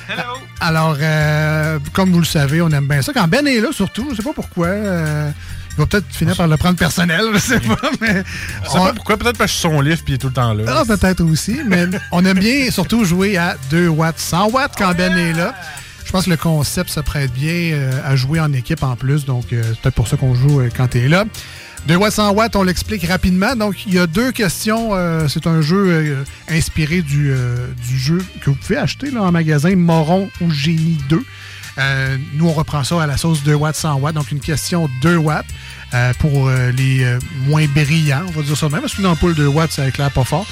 [0.08, 0.22] Hello.
[0.60, 3.12] Alors, euh, comme vous le savez, on aime bien ça.
[3.12, 4.68] Quand Ben est là, surtout, je sais pas pourquoi.
[4.68, 5.30] euh,
[5.72, 8.22] il va peut-être finir par le prendre personnel, je sais pas, mais...
[8.64, 10.52] Je sais pas pourquoi, peut-être parce que son livre puis il est tout le temps
[10.54, 10.62] là.
[10.68, 14.94] Ah, peut-être aussi, mais on aime bien surtout jouer à 2 watts, 100 watts quand
[14.94, 15.54] Ben est là.
[16.10, 19.24] Je pense que le concept se prête bien euh, à jouer en équipe en plus,
[19.26, 21.24] donc euh, c'est peut-être pour ça qu'on joue euh, quand tu es là.
[21.86, 23.54] 2 watts, 100 watts, on l'explique rapidement.
[23.54, 24.90] Donc, il y a deux questions.
[25.28, 27.32] c'est un jeu inspiré du,
[27.94, 31.22] jeu que vous pouvez acheter là, en magasin Moron ou Génie 2.
[31.78, 34.16] Euh, nous, on reprend ça à la sauce 2 watts, 100 watts.
[34.16, 35.46] Donc, une question 2 watts
[36.18, 37.06] pour les
[37.46, 40.10] moins brillants, on va dire ça de même, parce qu'une ampoule 2 watts, ça éclaire
[40.10, 40.46] pas fort.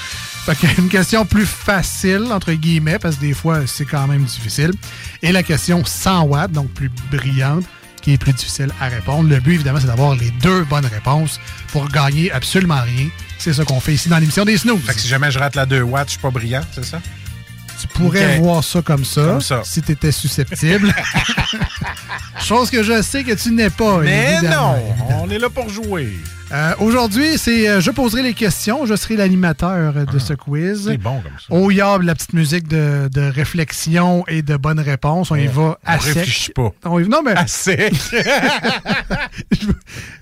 [0.55, 4.73] Qu'une question plus facile, entre guillemets, parce que des fois, c'est quand même difficile.
[5.23, 7.65] Et la question 100 watts, donc plus brillante,
[8.01, 9.29] qui est plus difficile à répondre.
[9.29, 11.39] Le but, évidemment, c'est d'avoir les deux bonnes réponses
[11.71, 13.09] pour gagner absolument rien.
[13.39, 14.81] C'est ça qu'on fait ici dans l'émission des Snooze.
[14.81, 17.01] Fait que si jamais je rate la 2 watts, je suis pas brillant, c'est ça?
[17.81, 19.63] Tu pourrais voir ça comme ça, Comme ça.
[19.65, 20.93] si tu étais susceptible.
[22.41, 23.99] Chose que je sais que tu n'es pas.
[23.99, 24.77] Mais évidemment.
[25.11, 26.09] non, on est là pour jouer.
[26.51, 28.87] Euh, Aujourd'hui, c'est euh, je poserai les questions.
[28.87, 30.85] Je serai l'animateur de ce quiz.
[30.87, 30.91] Ah.
[30.93, 31.55] C'est bon comme ça.
[31.55, 35.31] Au yab, la petite musique de, de réflexion et de bonnes réponses.
[35.31, 36.15] On y On- va on à sec.
[36.15, 36.71] réfléchit pas.
[36.85, 37.33] On y- non, mais.
[37.33, 37.93] À sec.
[39.61, 39.73] je, vous-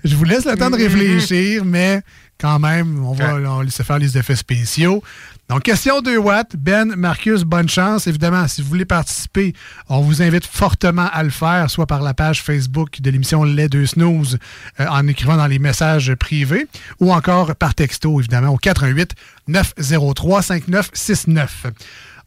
[0.03, 2.01] je vous laisse le temps de réfléchir, mais
[2.39, 5.01] quand même, on va on va laisser faire les effets spéciaux.
[5.49, 6.57] Donc, question 2 watts.
[6.57, 8.05] Ben, Marcus, bonne chance.
[8.05, 9.53] Évidemment, si vous voulez participer,
[9.87, 13.69] on vous invite fortement à le faire, soit par la page Facebook de l'émission Les
[13.69, 14.39] Deux Snooze,
[14.81, 16.67] euh, en écrivant dans les messages privés,
[16.99, 19.11] ou encore par texto, évidemment, au 88
[19.47, 21.67] 903 5969.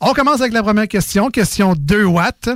[0.00, 1.30] On commence avec la première question.
[1.30, 2.48] Question 2 watts.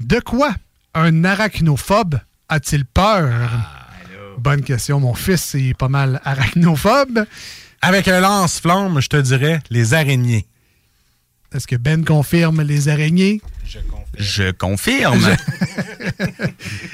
[0.00, 0.50] De quoi
[0.92, 2.20] un arachnophobe
[2.50, 3.32] a-t-il peur?
[4.38, 5.00] Bonne question.
[5.00, 7.24] Mon fils est pas mal arachnophobe.
[7.82, 10.46] Avec un lance-flamme, je te dirais les araignées.
[11.54, 13.40] Est-ce que Ben confirme les araignées?
[14.18, 15.20] Je confirme.
[16.18, 16.52] Et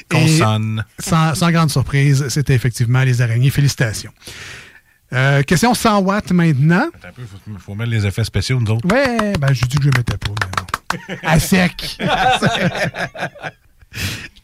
[0.09, 0.85] Consonne.
[0.99, 3.51] Sans, sans grande surprise, c'était effectivement les araignées.
[3.51, 4.12] Félicitations.
[5.12, 6.89] Euh, question 100 watts maintenant.
[6.95, 8.87] Attends un peu, faut, faut mettre les effets spéciaux, nous autres.
[8.91, 11.16] Ouais, ben je dis que je ne mettais pas, mais non.
[11.22, 11.99] À sec.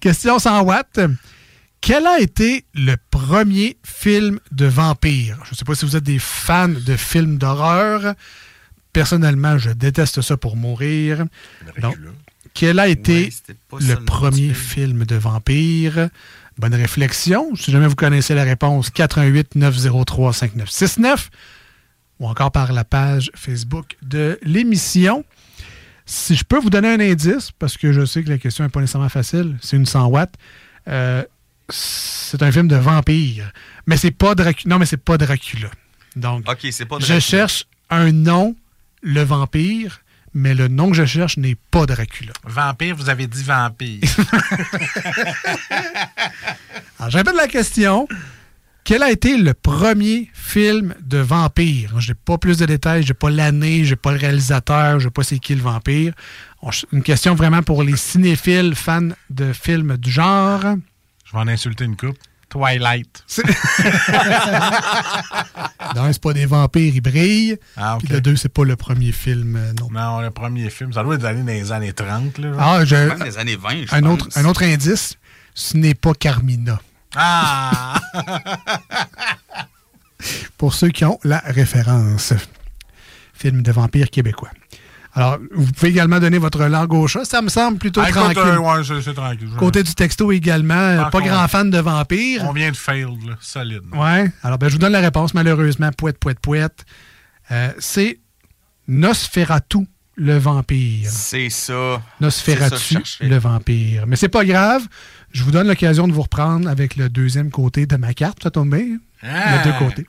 [0.01, 1.01] Question 100 watts.
[1.81, 5.39] Quel a été le premier film de vampire?
[5.45, 8.14] Je ne sais pas si vous êtes des fans de films d'horreur.
[8.93, 11.24] Personnellement, je déteste ça pour mourir.
[11.81, 11.97] Donc,
[12.55, 13.33] quel a été
[13.72, 16.09] Ouais, le premier film de vampire?
[16.59, 17.55] Bonne réflexion.
[17.55, 21.31] Si jamais vous connaissez la réponse, 88 903 5969
[22.18, 25.24] ou encore par la page Facebook de l'émission.
[26.05, 28.70] Si je peux vous donner un indice, parce que je sais que la question n'est
[28.70, 30.35] pas nécessairement facile, c'est une 100 watts.
[30.89, 31.22] euh,
[31.68, 33.52] c'est un film de vampire.
[33.86, 34.74] Mais c'est pas Dracula.
[34.74, 35.70] Non, mais c'est pas Dracula.
[36.16, 38.56] Donc, OK, c'est pas je cherche un nom,
[39.02, 40.00] le vampire,
[40.34, 42.32] mais le nom que je cherche n'est pas Dracula.
[42.44, 44.00] Vampire, vous avez dit vampire.
[46.98, 48.08] Alors, je répète la question.
[48.84, 52.00] Quel a été le premier film de vampire?
[52.00, 54.92] Je n'ai pas plus de détails, je n'ai pas l'année, je n'ai pas le réalisateur,
[54.92, 56.14] je ne sais pas c'est qui le vampire.
[56.92, 60.64] Une question vraiment pour les cinéphiles, fans de films du genre.
[61.29, 62.16] Je vais en insulter une coupe.
[62.49, 63.24] Twilight.
[65.95, 67.57] Non, c'est pas des vampires, ils brillent.
[67.76, 67.97] Ah.
[67.99, 69.89] Puis le deux, c'est pas le premier film, euh, non.
[69.91, 72.39] Non, le premier film, ça doit être dans les années 30.
[72.39, 72.53] Là.
[72.59, 74.12] Ah, je- Même des années 20, je un, pense.
[74.12, 75.16] autre, un autre indice,
[75.55, 76.81] ce n'est pas Carmina.
[77.16, 77.99] Ah!
[80.59, 82.35] Pour ceux qui ont la référence.
[83.33, 84.51] Film de vampire québécois.
[85.18, 87.24] Alors, vous pouvez également donner votre langue au chat.
[87.24, 88.42] Ça me semble plutôt Ah, écoute, tranquille.
[88.44, 89.48] euh, ouais, c'est c'est tranquille.
[89.58, 92.44] Côté du texto également, pas grand fan de vampires.
[92.46, 93.82] On vient de fail, là, solide.
[93.92, 94.30] Ouais.
[94.44, 95.90] Alors, ben, je vous donne la réponse, malheureusement.
[95.96, 96.84] Pouette, pouette, pouette.
[97.50, 98.20] Euh, c'est
[98.86, 99.86] Nosferatu,
[100.18, 101.08] le vampire.
[101.10, 101.72] C'est ça.
[101.98, 103.24] Ça Nosferatu, cherchais.
[103.26, 104.06] le vampire.
[104.06, 104.82] Mais c'est pas grave.
[105.32, 108.42] Je vous donne l'occasion de vous reprendre avec le deuxième côté de ma carte.
[108.42, 108.98] Ça tombe bien?
[109.22, 109.56] Ah!
[109.64, 110.06] Les deux côtés.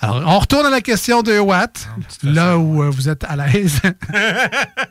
[0.00, 1.88] Alors, on retourne à la question de Watt,
[2.22, 3.80] là où euh, vous êtes à l'aise.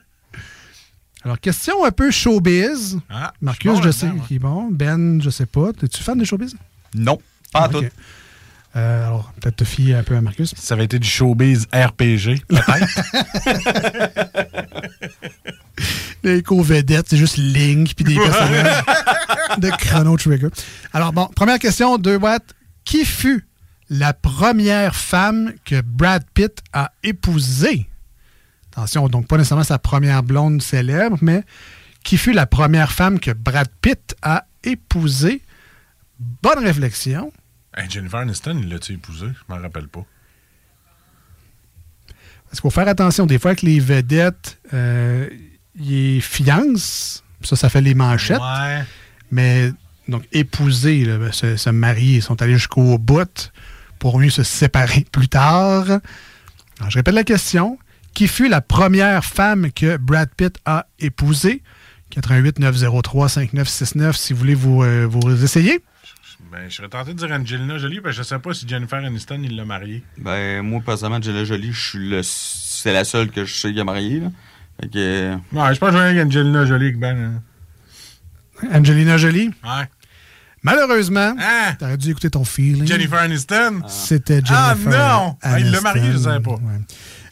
[1.23, 2.99] Alors, question un peu showbiz.
[3.09, 4.69] Ah, Marcus, je suis bon je sais qu'il est bon.
[4.71, 5.69] Ben, je sais pas.
[5.83, 6.55] Es-tu fan de showbiz?
[6.95, 7.19] Non,
[7.53, 7.71] pas Ok.
[7.73, 7.85] tout.
[8.75, 10.53] Euh, alors, peut-être te fier un peu à Marcus.
[10.55, 13.01] Ça avait été du showbiz RPG, peut-être.
[16.23, 18.83] Les co-vedettes, c'est juste Link puis des personnages
[19.57, 20.49] de Chrono Trigger.
[20.93, 22.55] Alors, bon, première question, deux watts.
[22.85, 23.45] Qui fut
[23.89, 27.87] la première femme que Brad Pitt a épousée?
[28.71, 31.43] Attention, donc pas nécessairement sa première blonde célèbre, mais
[32.03, 35.41] qui fut la première femme que Brad Pitt a épousée?
[36.19, 37.31] Bonne réflexion.
[37.75, 39.27] Hey, Jennifer Aniston, il l'a-tu épousé?
[39.27, 40.05] Je m'en rappelle pas.
[42.45, 43.25] Parce qu'il faut faire attention.
[43.25, 45.29] Des fois, avec les vedettes, euh,
[45.79, 47.23] ils fiancent.
[47.41, 48.41] Ça, ça fait les manchettes.
[48.41, 48.83] Ouais.
[49.31, 49.71] Mais,
[50.09, 53.51] donc, épouser, là, ben, se, se marier, ils sont allés jusqu'au bout
[53.99, 55.85] pour mieux se séparer plus tard.
[55.87, 57.79] Alors, je répète la question.
[58.13, 61.63] Qui fut la première femme que Brad Pitt a épousée?
[62.09, 65.81] 88 903 5969 si vous voulez vous, euh, vous essayer.
[66.51, 68.99] Ben, je serais tenté de dire Angelina Jolie, parce que je sais pas si Jennifer
[69.03, 70.03] Aniston, il l'a mariée.
[70.17, 72.21] Ben, moi, personnellement, Angela Jolie, je suis le...
[72.23, 74.19] c'est la seule que je sais qui a marié.
[74.19, 74.27] Là.
[74.81, 74.97] Fait que...
[74.97, 77.41] euh, Ouais, je pense que je vais avec Angelina Jolie, avec Ben.
[78.63, 78.67] hein.
[78.73, 79.47] Angelina Jolie?
[79.63, 79.87] Ouais.
[80.63, 81.73] Malheureusement, Hein?
[81.79, 82.85] t'aurais dû écouter ton feeling.
[82.85, 83.81] Jennifer Aniston?
[83.87, 85.37] C'était Ah Jennifer non!
[85.41, 86.51] Ah, il l'a mariée, je savais pas.
[86.51, 86.79] Ouais.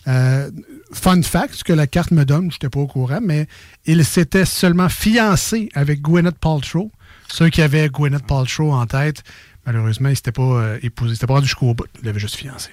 [0.07, 0.49] Euh,
[0.93, 3.47] fun fact, ce que la carte me donne, je n'étais pas au courant, mais
[3.85, 6.89] il s'était seulement fiancé avec Gwyneth Paltrow.
[7.31, 9.23] Ceux qui avaient Gwyneth Paltrow en tête,
[9.65, 11.85] Malheureusement, il s'était pas euh, épousé, il s'était pas rendu jusqu'au bout.
[12.01, 12.71] Il avait juste fiancé.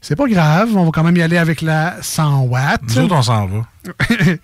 [0.00, 2.82] C'est pas grave, on va quand même y aller avec la 100 watts.
[2.88, 3.68] Nous autres, on s'en va.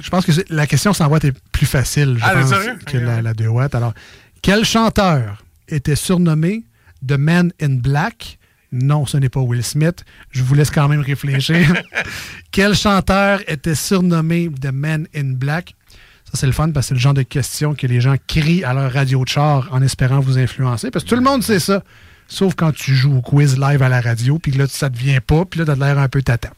[0.00, 2.52] Je pense que la question 100 watts est plus facile je Ah, pense,
[2.86, 3.74] que la, la 2 watts.
[3.74, 3.94] Alors,
[4.42, 6.64] quel chanteur était surnommé
[7.06, 8.38] The Man in Black?
[8.72, 10.04] Non, ce n'est pas Will Smith.
[10.30, 11.72] Je vous laisse quand même réfléchir.
[12.50, 15.74] quel chanteur était surnommé The Man in Black?
[16.36, 18.62] Ça, c'est le fun parce que c'est le genre de question que les gens crient
[18.62, 20.90] à leur radio de char en espérant vous influencer.
[20.90, 21.82] Parce que tout le monde sait ça.
[22.28, 25.20] Sauf quand tu joues au quiz live à la radio, puis là, ça ne devient
[25.26, 26.50] pas, puis là, tu as l'air un peu tâtant.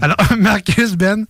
[0.00, 1.26] Alors, Marcus Ben,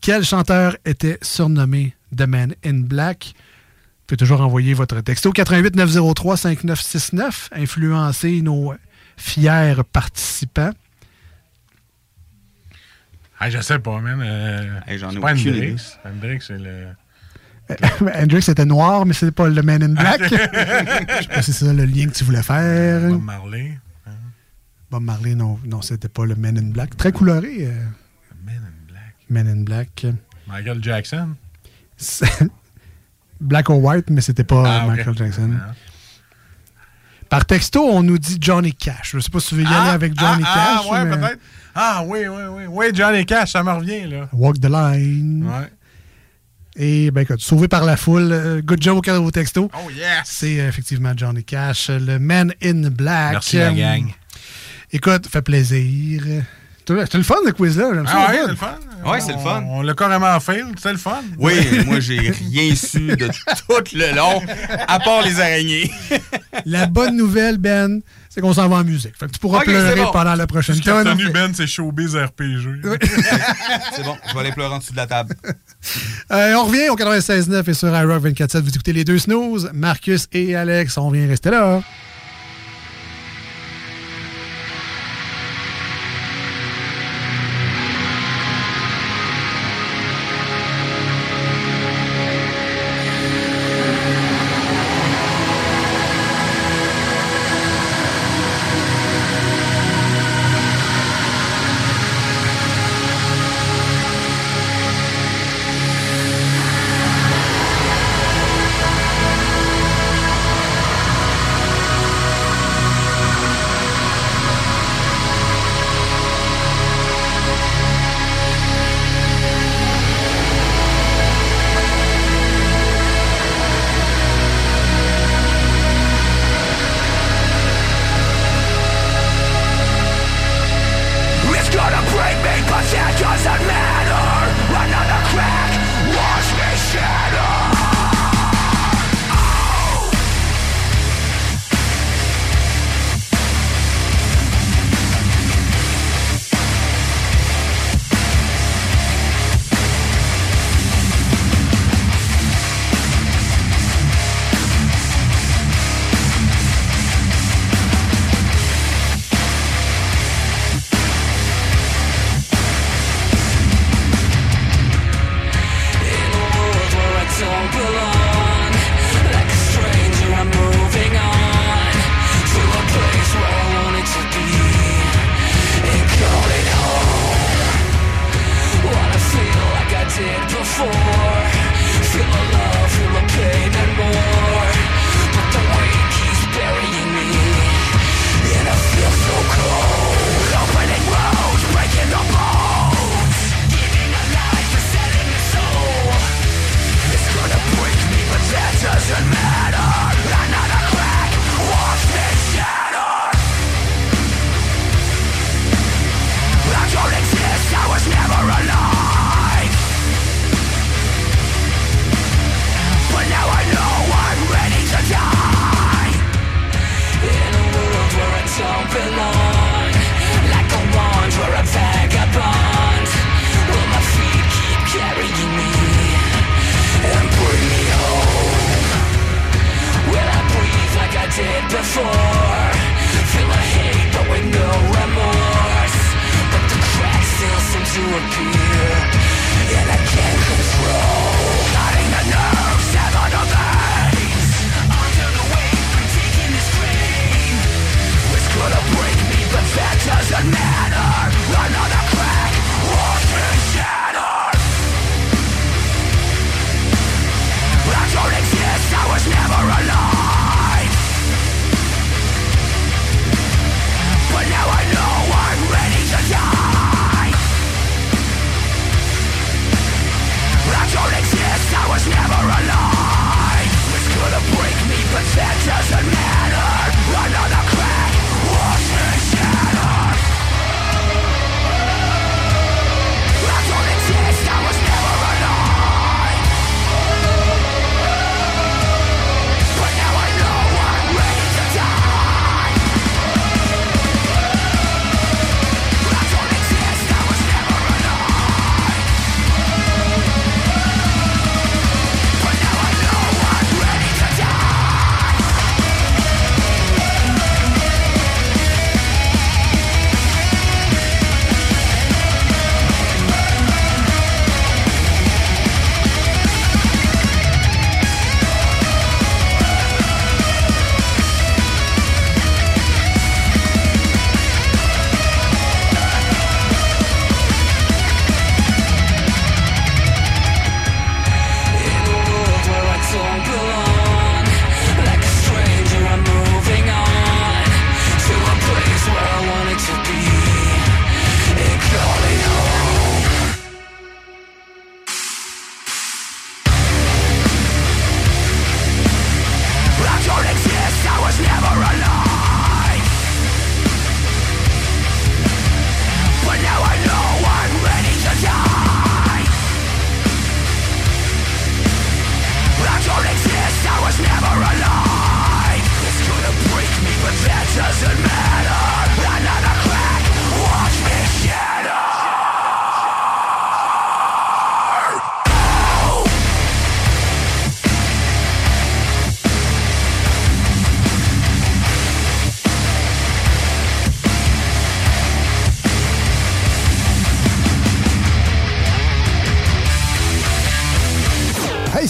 [0.00, 3.32] quel chanteur était surnommé The Man in Black?
[3.34, 8.72] Vous pouvez toujours envoyer votre texto 88 903 5969, influencer nos
[9.16, 10.70] fiers participants.
[13.40, 14.20] Ah, je sais pas, man.
[14.20, 15.96] Euh, j'en ai c'est pas aucune Hendrix.
[16.04, 16.86] Hendrix, c'est le.
[18.14, 20.22] Hendrix était noir, mais c'est pas le Man in Black.
[20.22, 23.08] Je sais pas si c'est ça le lien que tu voulais faire.
[23.10, 23.78] Bob Marley.
[24.90, 26.96] Bob Marley, non, non c'était pas le Man in Black.
[26.96, 27.66] Très coloré.
[27.66, 27.84] euh,
[29.28, 30.06] Man in Black.
[30.46, 31.34] Michael Jackson?
[33.40, 34.86] Black or White, mais c'était pas Ah.
[34.86, 35.52] Michael Jackson.
[37.28, 39.10] Par texto, on nous dit Johnny Cash.
[39.12, 40.86] Je sais pas si tu veux y aller avec Johnny ah, Cash.
[40.88, 41.40] Ah, ouais, mais- peut-être.
[41.80, 42.62] Ah, oui, oui, oui.
[42.68, 44.28] Oui, Johnny Cash, ça me revient, là.
[44.32, 45.46] Walk the line.
[45.46, 45.70] Ouais.
[46.74, 48.32] Et ben écoute, sauvé par la foule.
[48.32, 49.70] euh, good job au texto.
[49.74, 50.22] Oh, yes!
[50.24, 53.32] C'est euh, effectivement Johnny Cash, le Man in Black.
[53.32, 54.12] Merci, la gang.
[54.92, 56.22] Écoute, fait plaisir.
[56.88, 57.90] C'est le fun, ce quiz-là.
[57.94, 58.74] J'aime ça, Ah, ouais, le c'est le fun.
[59.04, 59.62] Ouais, c'est le fun.
[59.68, 60.64] On, on l'a carrément fail.
[60.80, 61.20] C'est le fun.
[61.38, 61.54] Oui,
[61.86, 64.42] moi, j'ai rien su de tout le long,
[64.88, 65.90] à part les araignées.
[66.64, 69.14] La bonne nouvelle, Ben, c'est qu'on s'en va en musique.
[69.18, 70.10] Fait que tu pourras pleurer bon.
[70.12, 71.08] pendant la prochaine Ce qui a tonne.
[71.08, 72.80] retenu Ben, c'est Showbiz RPG.
[73.94, 75.34] C'est bon, je vais aller pleurer en dessous de la table.
[76.32, 78.60] Euh, on revient au 96.9 et sur iRock 24.7.
[78.62, 80.98] Vous écoutez les deux snooze, Marcus et Alex.
[80.98, 81.80] On vient rester là.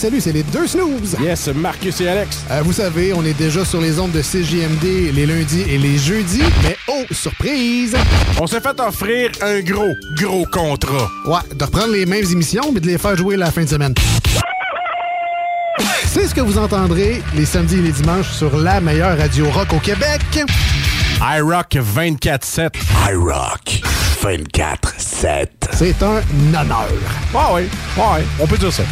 [0.08, 1.16] Salut, c'est les deux snooze.
[1.20, 2.38] Yes, Marcus et Alex.
[2.50, 5.98] Euh, vous savez, on est déjà sur les ondes de CJMD les lundis et les
[5.98, 7.94] jeudis, mais oh, surprise!
[8.40, 11.10] On s'est fait offrir un gros, gros contrat.
[11.26, 13.92] Ouais, de reprendre les mêmes émissions, mais de les faire jouer la fin de semaine.
[16.06, 19.74] C'est ce que vous entendrez les samedis et les dimanches sur la meilleure radio rock
[19.74, 20.22] au Québec.
[21.20, 22.70] iRock 24-7.
[23.10, 23.82] iRock
[24.22, 25.48] 24-7.
[25.72, 26.88] C'est un honneur.
[27.34, 27.68] Ouais, ouais,
[27.98, 28.84] ouais, on peut dire ça.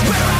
[0.00, 0.39] spirit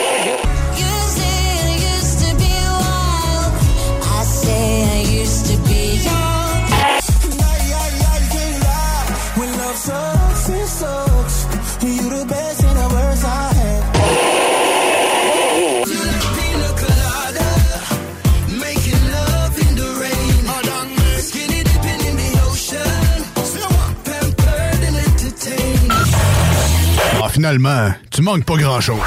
[27.41, 28.99] Finalement, tu manques pas grand-chose.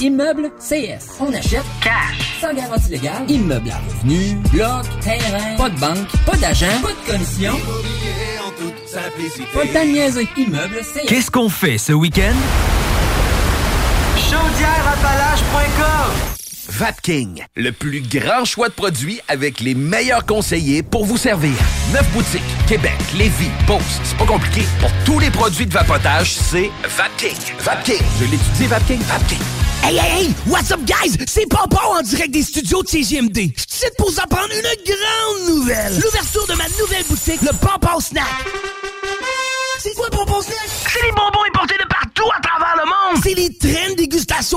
[0.00, 1.10] Immeuble CS.
[1.20, 2.40] On achète cash.
[2.40, 3.22] Sans garantie légale.
[3.28, 4.34] Immeuble à revenu.
[4.52, 4.84] Bloc.
[5.00, 5.54] Terrain.
[5.56, 6.08] Pas de banque.
[6.26, 6.66] Pas d'agent.
[6.82, 7.52] Pas de commission.
[9.54, 10.26] Pas de niaiser.
[10.36, 11.06] Immeuble CS.
[11.06, 12.34] Qu'est-ce qu'on fait ce week-end?
[14.16, 16.30] Chaudièreappalaches.com
[16.70, 21.52] Vapking, le plus grand choix de produits avec les meilleurs conseillers pour vous servir.
[21.92, 24.62] Neuf boutiques, Québec, Lévis, Beauce, c'est pas compliqué.
[24.78, 27.34] Pour tous les produits de vapotage, c'est Vapking.
[27.58, 29.40] Vapking, je l'étudie, Vapking, Vapking.
[29.82, 30.34] Hey, hey, hey!
[30.46, 31.16] What's up, guys?
[31.26, 33.34] C'est Pompon en direct des studios de CGMD.
[33.34, 35.94] Je suis ici pour vous apprendre une grande nouvelle.
[35.96, 38.46] L'ouverture de ma nouvelle boutique, le Pompon Snack.
[39.82, 40.68] C'est quoi Bonbon Snack?
[40.92, 43.22] C'est les bonbons importés de partout à travers le monde!
[43.24, 43.96] C'est les traînes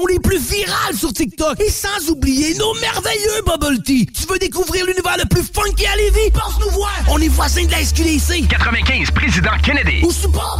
[0.07, 1.59] les plus virales sur TikTok.
[1.59, 4.05] Et sans oublier nos merveilleux bubble tea.
[4.05, 6.31] Tu veux découvrir l'univers le plus funky à Lévis?
[6.31, 6.93] Passe nous voir!
[7.09, 8.47] On est voisins de la SQDC.
[8.47, 10.01] 95 Président Kennedy.
[10.03, 10.59] Ou support.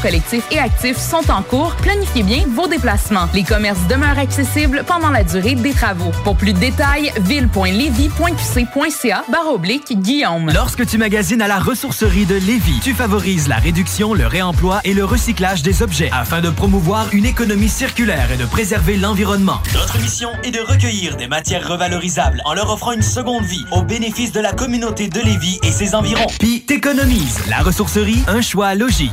[0.00, 1.74] collectif et actif sont en cours.
[1.76, 3.28] Planifiez bien vos déplacements.
[3.34, 6.10] Les commerces demeurent accessibles pendant la durée des travaux.
[6.24, 10.50] Pour plus de détails, ville.levy.qc.ca oblique Guillaume.
[10.52, 14.94] Lorsque tu magasines à la ressourcerie de Lévis, tu favorises la réduction, le réemploi et
[14.94, 19.60] le recyclage des objets afin de promouvoir une économie circulaire et de préserver l'environnement.
[19.74, 23.82] Notre mission est de recueillir des matières revalorisables en leur offrant une seconde vie au
[23.82, 26.26] bénéfice de la communauté de Lévis et ses environs.
[26.38, 27.40] Puis t'économises.
[27.48, 29.12] La ressourcerie, un choix logique.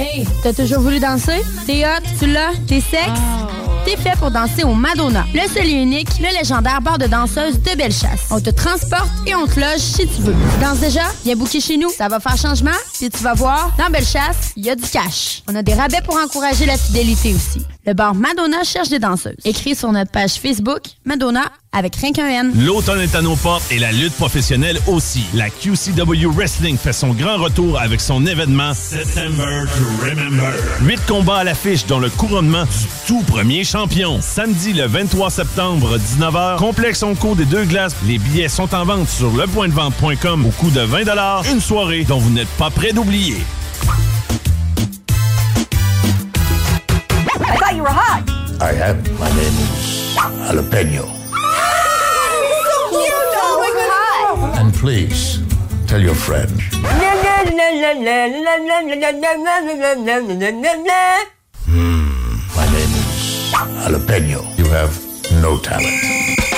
[0.00, 1.42] Hey, t'as toujours voulu danser?
[1.66, 3.20] T'es hot, tu l'as, t'es sexe?
[3.84, 7.60] T'es fait pour danser au Madonna, le seul et unique, le légendaire bar de danseuses
[7.60, 8.28] de Bellechasse.
[8.30, 10.32] On te transporte et on te loge si tu veux.
[10.32, 11.02] Tu danses déjà?
[11.24, 11.90] Viens booker chez nous.
[11.90, 15.42] Ça va faire changement, puis tu vas voir, dans Bellechasse, il y a du cash.
[15.48, 17.62] On a des rabais pour encourager la fidélité aussi.
[17.86, 19.36] Le bar Madonna cherche des danseuses.
[19.44, 22.52] Écris sur notre page Facebook, Madonna, avec rien qu'un N.
[22.54, 25.24] L'automne est à nos portes et la lutte professionnelle aussi.
[25.32, 30.52] La QCW Wrestling fait son grand retour avec son événement September to Remember.
[30.82, 34.20] Huit combats à l'affiche dont le couronnement du tout premier champion.
[34.20, 37.96] Samedi le 23 septembre, 19h, complexe Onco des deux glaces.
[38.06, 42.30] Les billets sont en vente sur lepointdevente.com au coût de 20 Une soirée dont vous
[42.30, 43.36] n'êtes pas prêt d'oublier.
[47.50, 48.22] I thought you were hot.
[48.62, 49.02] I am.
[49.18, 51.02] My name is Jalapeno.
[52.62, 53.34] so cute.
[53.42, 54.58] Oh my god.
[54.60, 55.42] And please,
[55.88, 56.50] tell your friend.
[61.66, 64.40] Hmm, my name is Jalapeno.
[64.58, 64.94] You have
[65.42, 66.49] no talent.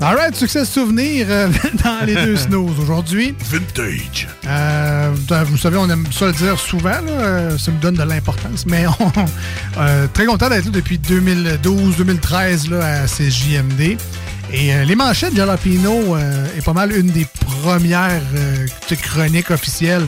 [0.00, 1.48] All right, succès souvenir euh,
[1.84, 3.34] dans les deux snooze aujourd'hui.
[3.50, 4.28] Vintage.
[4.46, 5.14] Euh,
[5.46, 8.66] vous savez, on aime ça le dire souvent, là, euh, ça me donne de l'importance,
[8.66, 9.12] mais on,
[9.78, 13.96] euh, très content d'être là depuis 2012-2013 là, à CJMD.
[14.52, 18.20] Et les manchettes Jalapino euh, est pas mal une des premières
[19.02, 20.06] chroniques officielles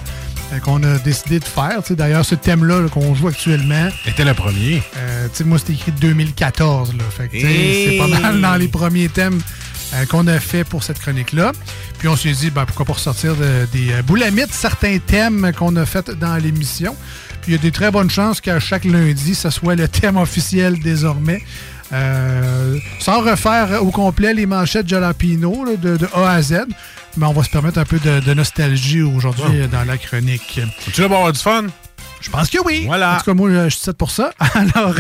[0.65, 1.81] qu'on a décidé de faire.
[1.91, 3.89] D'ailleurs, ce thème-là là, qu'on joue actuellement.
[4.07, 4.83] Était le premier.
[4.97, 6.95] Euh, moi, c'était écrit 2014.
[6.97, 7.89] Là, fait que, tu sais, Hey!
[7.91, 9.41] C'est pas mal dans les premiers thèmes
[9.95, 11.53] euh, qu'on a fait pour cette chronique-là.
[11.99, 15.75] Puis on s'est dit, ben, pourquoi pas ressortir de- des euh, boulamites, certains thèmes qu'on
[15.77, 16.97] a fait dans l'émission.
[17.43, 20.17] Puis il y a des très bonnes chances qu'à chaque lundi, ce soit le thème
[20.17, 21.43] officiel désormais.
[21.93, 26.65] Euh, sans refaire au complet les manchettes Jalapino là, de, de A à Z,
[27.17, 30.61] mais on va se permettre un peu de, de nostalgie aujourd'hui dans la chronique.
[30.93, 31.67] Tu vas avoir du fun?
[32.21, 32.85] Je pense que oui.
[32.87, 33.15] Voilà.
[33.15, 34.33] En tout cas, moi, je suis set pour ça.
[34.55, 34.95] Alors,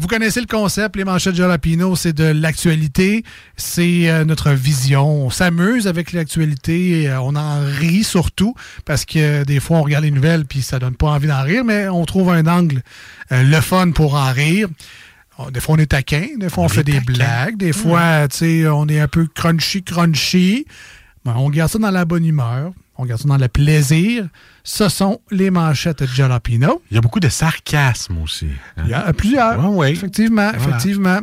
[0.00, 3.22] vous connaissez le concept, les manchettes Jalapino, c'est de l'actualité,
[3.58, 5.26] c'est euh, notre vision.
[5.26, 8.54] On s'amuse avec l'actualité, euh, on en rit surtout,
[8.86, 11.42] parce que euh, des fois, on regarde les nouvelles puis ça donne pas envie d'en
[11.42, 12.80] rire, mais on trouve un angle,
[13.30, 14.68] le fun pour en rire.
[15.36, 18.38] Oh, Des fois, on est taquin, des fois, on, fait des blagues, des fois, tu
[18.38, 20.64] sais, on est un peu crunchy, crunchy.
[21.26, 24.26] Ben, on garde ça dans la bonne humeur, on garde ça dans le plaisir.
[24.62, 26.82] Ce sont les manchettes Jalapino.
[26.90, 28.48] Il y a beaucoup de sarcasme aussi.
[28.76, 28.82] hein?
[28.84, 29.84] Il y en a plusieurs.
[29.84, 30.76] Effectivement, Voilà.
[30.76, 31.18] effectivement.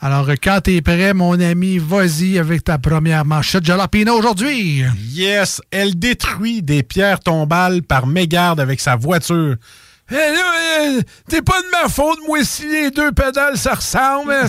[0.00, 4.84] Alors, quand t'es prêt, mon ami, vas-y avec ta première manchette Jalapino aujourd'hui.
[5.10, 9.56] Yes, elle détruit des pierres tombales par mégarde avec sa voiture.
[10.10, 14.34] Eh là, euh, t'es pas de ma faute, moi, si les deux pédales, ça ressemble.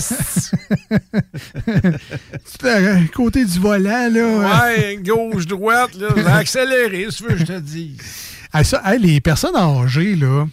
[2.44, 4.66] C'est à côté du volant, là.
[4.66, 7.96] ouais, gauche-droite, là, j'ai accéléré, veux, que je te dis.
[8.52, 10.46] Ah, ça, hey, les personnes âgées, là,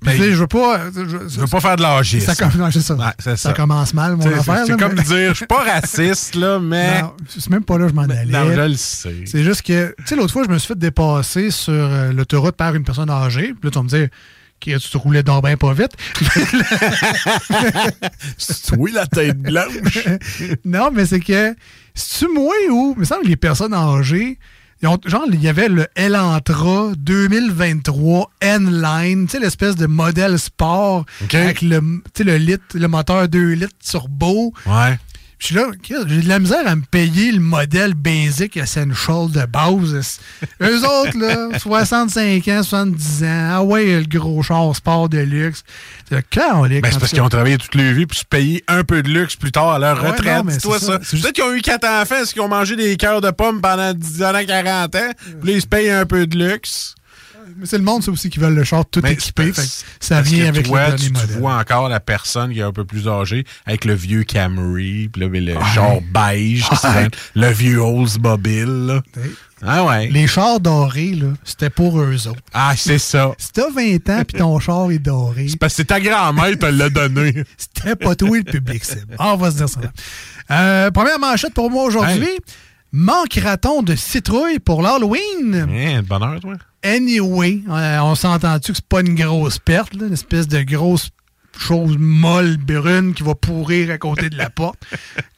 [0.00, 0.80] Puis, tu sais, je veux pas.
[0.94, 2.32] Je, Je veux pas faire de l'âgisme.
[2.32, 2.96] Ça, com- non, c'est ça.
[3.18, 3.52] c'est ça ça.
[3.52, 4.64] commence mal, mon affaire.
[4.66, 7.02] C'est comme mais- dire, je suis pas raciste, là, mais.
[7.28, 8.24] C'est même pas là que je m'en allais.
[8.24, 9.24] Non, je le sais.
[9.26, 12.56] C'est juste que, tu sais, l'autre fois, je me suis fait dépasser sur euh, l'autoroute
[12.56, 13.48] par une personne âgée.
[13.48, 14.08] Puis là, tu vas me dire,
[14.60, 15.92] que tu te roulais donc bien pas vite.
[18.76, 19.98] oui, la tête blanche.
[20.64, 21.54] non, mais c'est que,
[21.94, 24.38] c'est-tu moi ou, il me semble que les personnes âgées,
[24.86, 31.04] ont- genre, il y avait le Elantra 2023 N-Line, tu sais, l'espèce de modèle sport
[31.42, 34.52] avec le, tu sais, le, litre, le moteur 2 litres turbo.
[34.66, 34.98] Ouais.
[35.40, 39.30] Puis je suis là, j'ai de la misère à me payer le modèle basic Essential
[39.30, 40.20] de base.
[40.60, 45.64] Eux autres, là, 65 ans, 70 ans, ah ouais, le gros char sport de luxe.
[46.10, 48.62] C'est quand on Ben, c'est parce qu'ils ont travaillé toute leur vie pour se payer
[48.68, 50.44] un peu de luxe plus tard à leur ouais, retraite.
[50.50, 50.78] c'est ça.
[50.78, 50.98] ça.
[51.02, 53.62] C'est Peut-être qu'ils ont eu quatre enfants, est-ce qu'ils ont mangé des cœurs de pommes
[53.62, 55.10] pendant 10 ans, 40 ans,
[55.40, 56.94] puis là, ils se payent un peu de luxe.
[57.56, 59.52] Mais c'est le monde, ça aussi, qui veulent le char tout Mais équipé.
[59.52, 62.62] fait ça vient que avec toi, le tu, tu vois encore la personne qui est
[62.62, 66.76] un peu plus âgée avec le vieux Camry, puis là, mais le genre beige, Ouais.
[66.80, 69.00] c'est le vieux Oldsmobile.
[69.62, 70.08] Ah ouais.
[70.08, 72.40] Les chars dorés, là, c'était pour eux autres.
[72.54, 73.32] Ah, c'est ça.
[73.36, 75.48] Si t'as 20 ans puis ton char est doré.
[75.48, 77.44] C'est parce que c'est ta grand-mère qui te l'a donné.
[77.58, 79.16] C'était pas toi le public cible.
[79.18, 79.80] Ah, on va se dire ça.
[80.50, 82.26] Euh, première manchette pour moi aujourd'hui.
[82.92, 85.66] Manquera-t-on de citrouille pour l'Halloween?
[85.70, 86.54] Hein, de bonheur, toi.
[86.82, 91.10] Anyway, euh, on s'entend-tu que c'est pas une grosse perte, là, une espèce de grosse
[91.58, 94.78] chose molle, brune qui va pourrir à côté de la porte?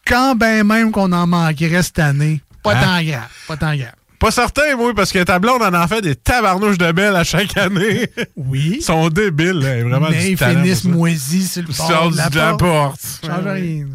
[0.07, 2.81] Quand ben même qu'on en manquerait cette année, pas Hein?
[2.81, 3.93] tant grave, pas tant grave.
[4.19, 7.25] Pas certain, moi, parce que ta blonde en en fait des tabarnouches de belles à
[7.25, 8.09] chaque année.
[8.37, 8.75] Oui.
[8.79, 9.71] Ils sont débiles, là.
[9.73, 13.01] A Vraiment Mais ils finissent moisis sur le bord de la de la porte.
[13.01, 13.21] porte.
[13.27, 13.87] Change rien.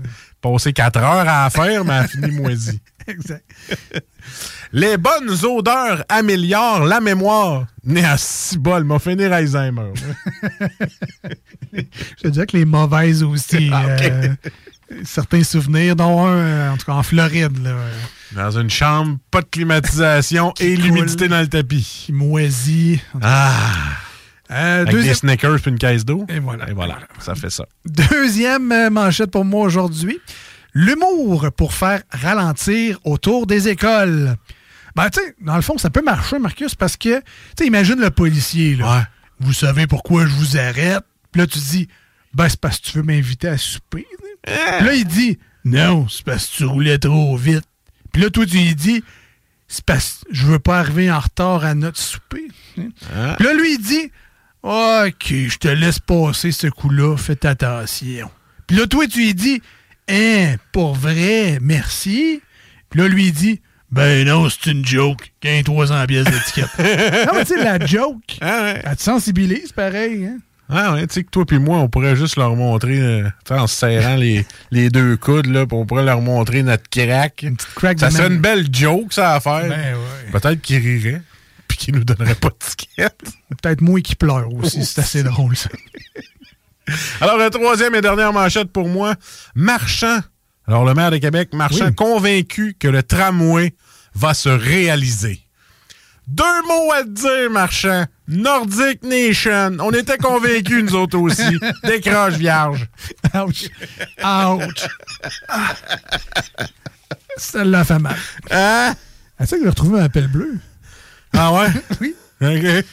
[0.41, 2.79] Passé 4 heures à faire, mais elle finit moisie.
[3.11, 3.45] Exact.
[4.73, 7.65] Les bonnes odeurs améliorent la mémoire.
[7.85, 9.93] Né à six bol, m'a fini Alzheimer.
[12.23, 13.69] Je dirais que les mauvaises aussi.
[13.77, 14.29] Ah, euh,
[15.03, 17.91] certains souvenirs, dont un, euh, en tout cas en Floride, là, euh,
[18.35, 22.03] Dans une chambre, pas de climatisation et l'humidité dans le tapis.
[22.05, 23.01] qui moisit.
[23.21, 23.51] Ah!
[24.49, 26.25] Euh, Avec deuxième- des Snickers puis une caisse d'eau.
[26.29, 26.69] Et voilà.
[26.69, 27.65] Et voilà, ça fait ça.
[27.85, 30.19] Deuxième manchette pour moi aujourd'hui.
[30.79, 34.35] L'humour pour faire ralentir autour des écoles.
[34.95, 37.23] Ben, tu sais, dans le fond, ça peut marcher, Marcus, parce que, tu
[37.57, 39.07] sais, imagine le policier, là.
[39.39, 41.03] Vous savez pourquoi je vous arrête?
[41.31, 41.87] Puis là, tu dis,
[42.35, 44.05] ben, c'est parce que tu veux m'inviter à souper.
[44.45, 44.77] là.
[44.77, 47.65] Puis là, il dit, non, c'est parce que tu roulais trop vite.
[48.13, 49.03] Puis là, toi, tu lui dis,
[49.67, 52.49] c'est parce que je veux pas arriver en retard à notre souper.
[52.75, 54.11] Puis là, lui, il dit,
[54.61, 58.29] OK, je te laisse passer ce coup-là, faites attention.
[58.67, 59.59] Puis là, toi, tu lui dis,
[60.09, 62.41] Hein, pour vrai, merci.
[62.89, 63.61] Puis là, lui, il dit,
[63.91, 65.31] ben non, c'est une joke.
[65.43, 66.69] 15-300 pièces d'étiquette.
[66.79, 70.25] non, mais tu sais, la joke, elle te sensibilise pareil.
[70.25, 70.37] Hein?
[70.69, 73.67] Ah ouais, tu sais que toi puis moi, on pourrait juste leur montrer, euh, en
[73.67, 77.45] se serrant les, les deux coudes, là, on pourrait leur montrer notre crack.
[77.75, 78.33] crack ça serait même.
[78.33, 79.69] une belle joke, ça, à faire.
[79.69, 79.95] Ben
[80.33, 81.21] Peut-être qu'ils riraient,
[81.69, 83.09] puis qu'ils nous donneraient pas de ticket.
[83.61, 85.69] Peut-être moi qui pleure aussi, c'est assez drôle, ça.
[87.21, 89.15] Alors, la troisième et dernière manchette pour moi.
[89.55, 90.19] Marchand.
[90.67, 91.95] Alors, le maire de Québec, Marchand, Oui.
[91.95, 93.73] convaincu que le tramway
[94.15, 95.41] va se réaliser.
[96.27, 98.05] Deux mots à te dire, Marchand.
[98.27, 99.77] Nordic Nation.
[99.79, 101.57] On était convaincus, nous autres aussi.
[101.85, 102.87] Décroche vierge.
[103.33, 103.69] Ouch.
[104.23, 104.87] Ouch.
[105.47, 105.73] Ah.
[107.37, 108.17] Celle-là fait mal.
[108.51, 108.93] Hein?
[109.39, 110.57] Tu sais que j'ai retrouvé un appel bleu.
[111.33, 111.67] Ah ouais?
[112.01, 112.15] oui.
[112.41, 112.85] OK.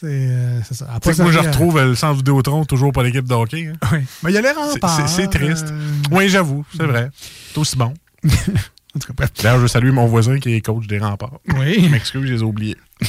[0.00, 0.86] C'est euh, c'est ça.
[0.90, 3.02] Elle a Tu pas sais que moi, je retrouve euh, le centre Vidéotron toujours pas
[3.02, 3.66] l'équipe de hockey.
[3.72, 3.88] hein.
[3.92, 3.98] Oui.
[4.22, 5.08] Mais il y a les C'est- remparts.
[5.08, 5.66] c'est- triste.
[5.70, 7.10] euh, Oui, j'avoue, c'est vrai.
[7.52, 7.94] C'est aussi bon.
[8.24, 9.26] en tout cas.
[9.42, 11.40] D'ailleurs, je salue mon voisin qui est coach des remparts.
[11.56, 11.82] Oui.
[11.84, 12.76] Je m'excuse, je les ai oubliés.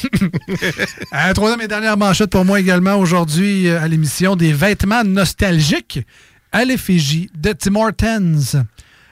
[1.14, 6.00] Euh, troisième et dernière manchette pour moi également aujourd'hui à l'émission des vêtements nostalgiques
[6.52, 8.64] à l'effigie de Tim Hortons.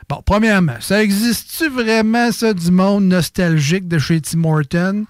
[0.09, 5.05] Bon, premièrement, ça existe-tu vraiment ça du monde nostalgique de chez Tim Hortons?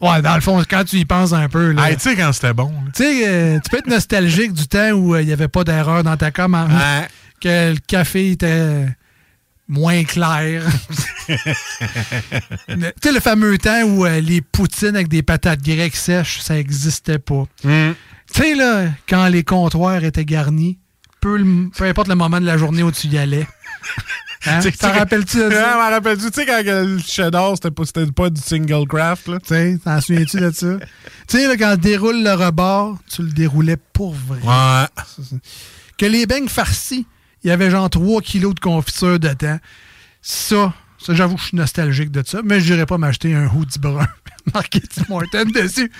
[0.00, 1.72] Ouais, dans le fond, quand tu y penses un peu.
[1.72, 1.90] là.
[1.90, 2.72] Hey, tu sais quand c'était bon.
[2.94, 5.62] Tu sais, euh, tu peux être nostalgique du temps où euh, il n'y avait pas
[5.64, 7.08] d'erreur dans ta commande, Ouais.
[7.42, 8.86] que le café était
[9.68, 10.62] moins clair.
[11.28, 16.54] Tu sais, le fameux temps où euh, les poutines avec des patates grecques sèches, ça
[16.54, 17.44] n'existait pas.
[17.64, 17.90] Mm.
[18.32, 20.78] Tu sais, là, quand les comptoirs étaient garnis,
[21.20, 23.46] peu, le- peu importe le moment de la journée où tu y allais.
[24.46, 24.60] Hein?
[24.60, 25.74] Tu sais, T'en rappelles-tu de Ouais, ça?
[25.74, 29.38] m'en rappelles-tu, tu sais, quand le cheddar, c'était pas, c'était pas du single craft, là?
[29.40, 30.76] Tu sais, t'en souviens-tu de ça?
[31.28, 34.38] tu sais, quand tu déroules le rebord, tu le déroulais pour vrai.
[34.42, 35.04] Ouais.
[35.98, 37.06] Que les beignes farcis,
[37.44, 39.58] il y avait genre 3 kilos de confiture dedans.
[40.22, 43.46] Ça, ça j'avoue que je suis nostalgique de ça, mais je n'irais pas m'acheter un
[43.46, 44.06] hoodie brun
[44.54, 45.90] marqué Tim Hortons dessus.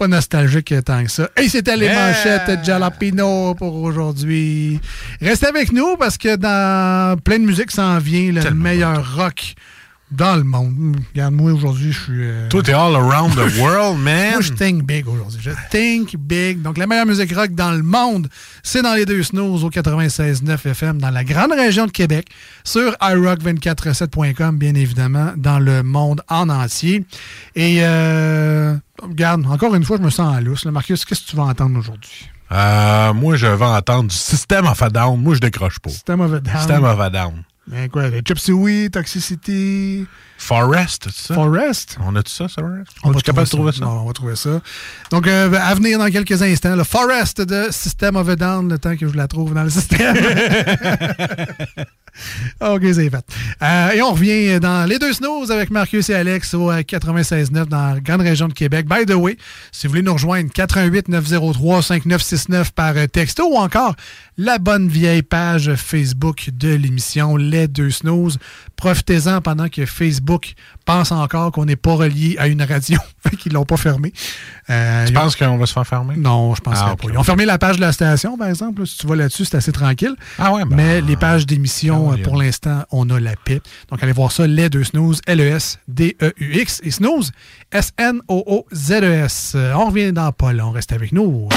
[0.00, 1.28] Pas nostalgique tant que ça.
[1.36, 2.06] Et c'était les Yeah!
[2.08, 4.80] manchettes Jalapino pour aujourd'hui.
[5.20, 9.54] Restez avec nous parce que dans plein de musique s'en vient le meilleur rock
[10.10, 10.96] dans le monde.
[11.14, 12.12] Regarde, moi aujourd'hui, je suis.
[12.24, 14.32] euh, Toi, t'es all around the world, man.
[14.32, 15.38] Moi, je think big aujourd'hui.
[15.40, 16.62] Je think big.
[16.62, 18.26] Donc, la meilleure musique rock dans le monde,
[18.64, 22.26] c'est dans les deux snooze au 96.9 FM dans la grande région de Québec,
[22.64, 27.04] sur iRock247.com, bien évidemment, dans le monde en entier.
[27.54, 30.64] Et, euh, regarde, encore une fois, je me sens en lousse.
[30.66, 32.30] Marcus, qu'est-ce que tu vas entendre aujourd'hui?
[32.52, 35.20] Euh, moi, je vais entendre du System of a Down.
[35.20, 35.90] Moi, je décroche pas.
[35.90, 36.56] System of a Down.
[36.56, 37.44] System of a Down.
[37.66, 40.06] Ben quoi, Chip Suey, Toxicity.
[40.40, 41.34] Forest, c'est ça?
[41.34, 41.98] Forest?
[42.00, 42.92] On a tout ça, Forest?
[43.02, 43.84] On On va est capable de trouver ça?
[43.84, 44.60] Non, on va trouver ça.
[45.10, 48.78] Donc, euh, à venir dans quelques instants, le Forest de System of a Down, le
[48.78, 50.16] temps que je la trouve dans le système.
[52.60, 53.24] OK, c'est fait.
[53.62, 57.66] Euh, et on revient dans les deux snows avec Marcus et Alex au euh, 96.9
[57.66, 58.86] dans la grande région de Québec.
[58.88, 59.36] By the way,
[59.72, 63.94] si vous voulez nous rejoindre, 88 903 5969 par euh, texto ou encore
[64.36, 68.38] la bonne vieille page Facebook de l'émission Les Deux Snooze.
[68.80, 70.54] Profitez-en pendant que Facebook
[70.86, 72.98] pense encore qu'on n'est pas relié à une radio,
[73.38, 74.10] qu'ils l'ont pas fermé.
[74.70, 76.16] Euh, Tu ont- penses qu'on va se faire fermer?
[76.16, 77.08] non, je pense Ah, pas.
[77.12, 78.80] Ils ont fermé la page de la station, par exemple.
[78.80, 78.86] là.
[78.86, 80.14] Si tu vas là-dessus, c'est assez tranquille.
[80.38, 83.60] Ah ouais, ben, Mais les pages d'émission, ah euh, pour l'instant, on a la paix.
[83.90, 86.80] Donc, allez voir ça, les deux snooze, L-E-S-D-E-U-X.
[86.82, 87.32] Et snooze,
[87.72, 89.52] S-N-O-O-Z-E-S.
[89.56, 90.70] Euh, On revient dans pas long.
[90.70, 91.48] Reste avec nous.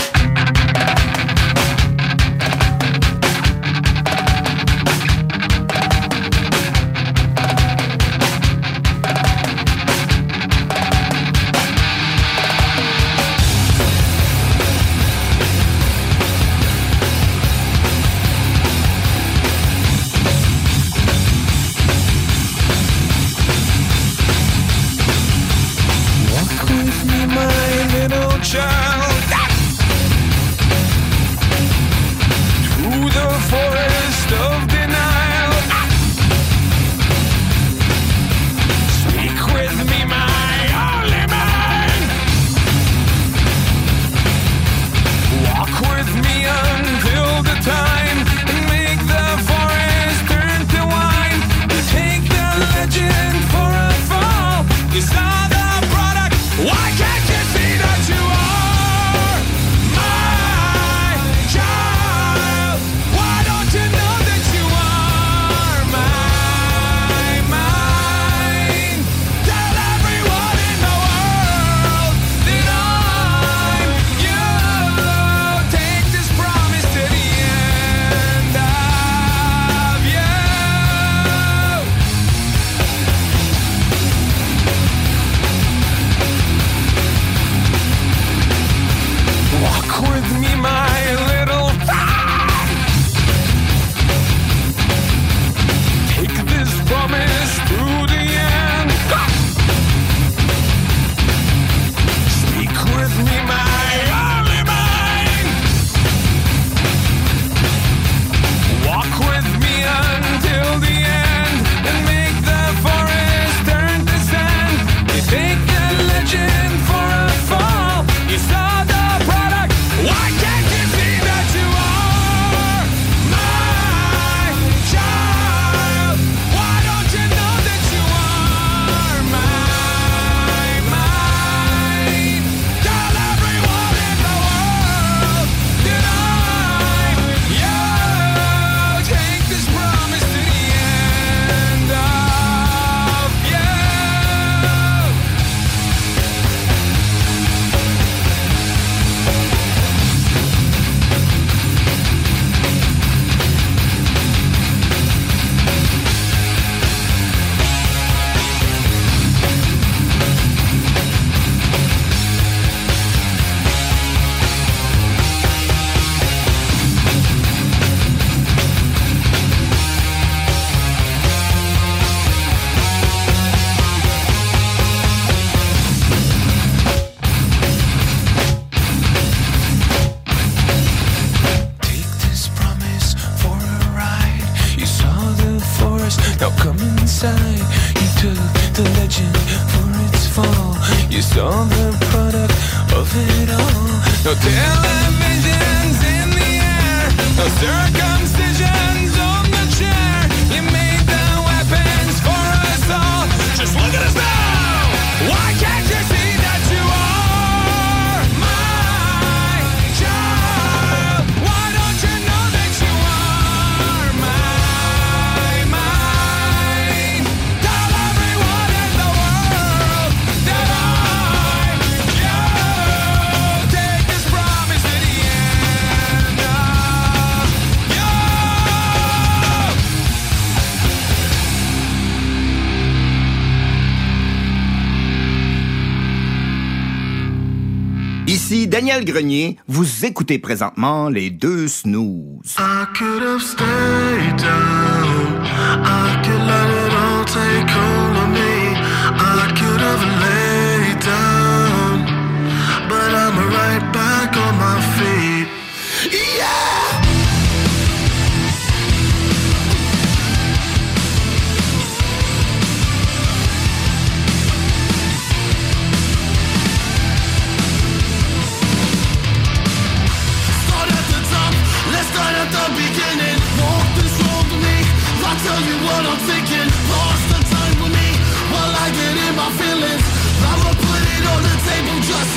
[238.45, 242.57] Ici Daniel Grenier, vous écoutez présentement les deux snooze.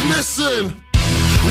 [0.09, 0.75] Listen.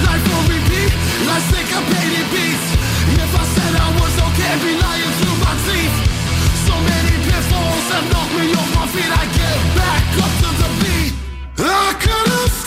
[0.06, 0.92] Life on repeat,
[1.28, 2.68] like syncopated beats.
[3.16, 5.96] If I said I was okay, I'd be lying through my teeth.
[6.68, 9.12] So many pitfalls have knocked me off my feet.
[9.12, 11.14] I get back up to the beat.
[11.58, 12.65] I could have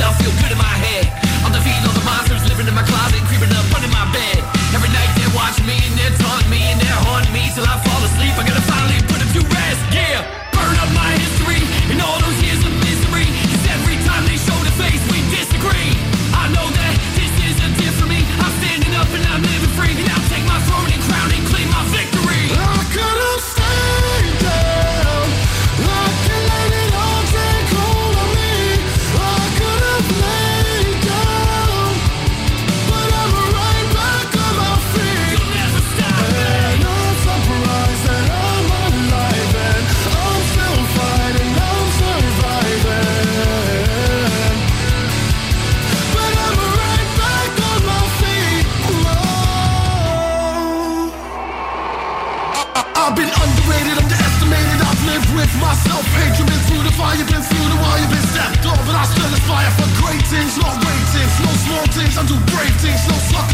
[0.00, 1.10] I'll feel good in my head.
[1.42, 3.17] I'll defeat all the monsters living in my closet,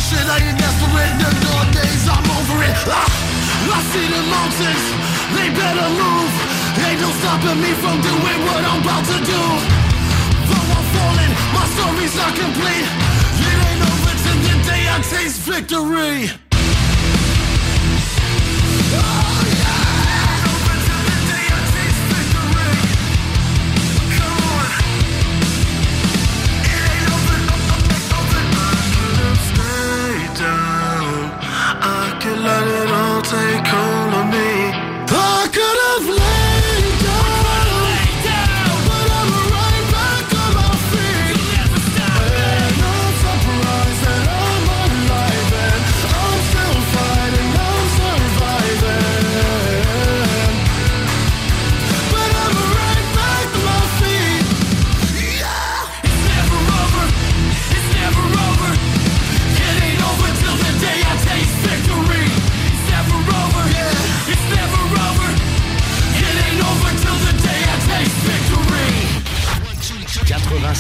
[0.05, 0.27] shit.
[0.29, 1.13] I ain't desperate.
[1.21, 2.77] No nowadays, I'm over it.
[2.93, 3.09] Ah,
[3.77, 4.85] I see the mountains,
[5.35, 6.33] they better move.
[6.85, 9.43] Ain't no stopping me from doing what I'm about to do.
[10.49, 12.89] Though I'm falling, my story's not complete.
[13.49, 16.44] It ain't over till the day I taste victory.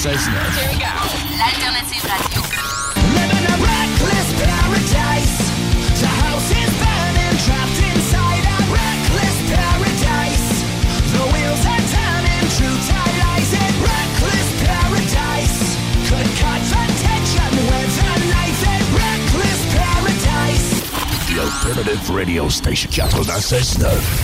[0.05, 0.36] 96.9.
[1.40, 2.40] L'alternative radio.
[3.16, 5.36] Living a reckless paradise.
[5.97, 10.60] The house is burning, trapped inside a reckless paradise.
[11.09, 15.72] The wheels are turning, true tie lies in reckless paradise.
[16.12, 20.68] Could cut the tension with a knife in reckless paradise.
[21.32, 24.24] The Alternative Radio Station 96.9.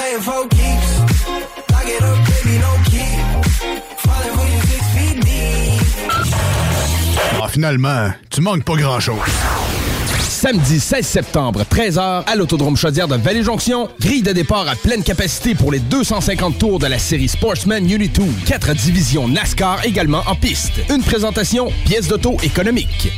[7.51, 9.19] finalement, tu manques pas grand-chose.
[10.21, 13.89] Samedi 16 septembre, 13h, à l'Autodrome Chaudière de Vallée-Jonction.
[13.99, 18.21] Grille de départ à pleine capacité pour les 250 tours de la série Sportsman Unity
[18.21, 18.25] 2.
[18.47, 20.71] Quatre divisions NASCAR également en piste.
[20.89, 23.11] Une présentation, pièce d'auto économique.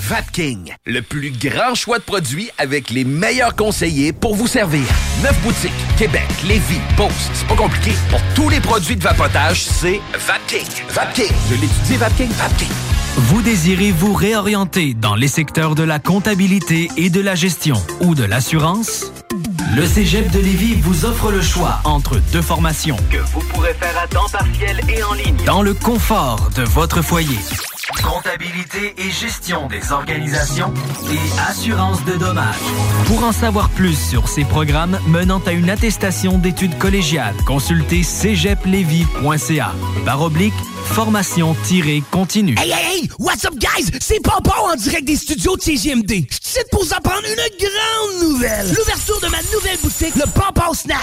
[0.00, 4.82] Vapking, le plus grand choix de produits avec les meilleurs conseillers pour vous servir.
[5.22, 7.92] Neuf boutiques, Québec, Lévis, Beauce, c'est pas compliqué.
[8.10, 10.66] Pour tous les produits de vapotage, c'est Vapking.
[10.88, 13.01] Vapking, je l'étudie, Vapking, Vapking.
[13.14, 18.14] Vous désirez vous réorienter dans les secteurs de la comptabilité et de la gestion ou
[18.14, 19.11] de l'assurance?
[19.70, 23.98] Le Cégep de Lévis vous offre le choix entre deux formations que vous pourrez faire
[24.02, 27.38] à temps partiel et en ligne dans le confort de votre foyer.
[28.02, 30.72] Comptabilité et gestion des organisations
[31.10, 32.54] et assurance de dommages.
[33.06, 39.72] Pour en savoir plus sur ces programmes menant à une attestation d'études collégiales, consultez cégeplevy.ca.
[40.04, 42.54] Barre oblique, formation-continue.
[42.58, 43.10] Hey, hey, hey!
[43.18, 43.90] What's up, guys?
[44.00, 46.26] C'est Popo en direct des studios de CGMD.
[46.30, 48.68] Je suis pour vous apprendre une grande nouvelle.
[48.68, 50.98] L'ouverture de ma nouvelle boutique, le Popo Snack.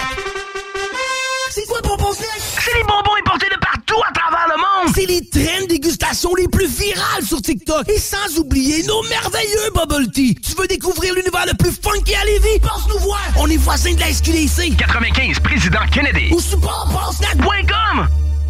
[1.50, 2.40] C'est quoi Popo Snack?
[2.60, 4.94] C'est les bonbons importés de partout à travers le monde!
[4.94, 7.88] C'est les trains de dégustation les plus virales sur TikTok.
[7.88, 10.34] Et sans oublier nos merveilleux bubble tea.
[10.34, 12.60] Tu veux découvrir l'univers le plus funky à Lévis?
[12.60, 13.20] Passe nous voir!
[13.36, 14.76] On est voisins de la SQDC.
[14.76, 16.32] 95, Président Kennedy.
[16.32, 18.08] Ou sur popopsnack.com.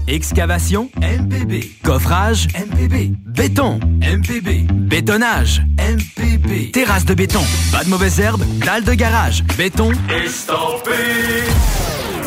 [0.08, 1.64] Excavation MPB.
[1.82, 3.12] Coffrage MPB.
[3.26, 4.66] Béton MPB.
[4.72, 6.72] Bétonnage MPB.
[6.72, 7.42] Terrasse de béton.
[7.72, 8.44] Pas de mauvaises herbes.
[8.64, 9.44] Dalle de garage.
[9.56, 9.92] Béton.
[10.24, 10.92] Estampé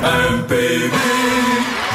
[0.01, 0.91] MPB.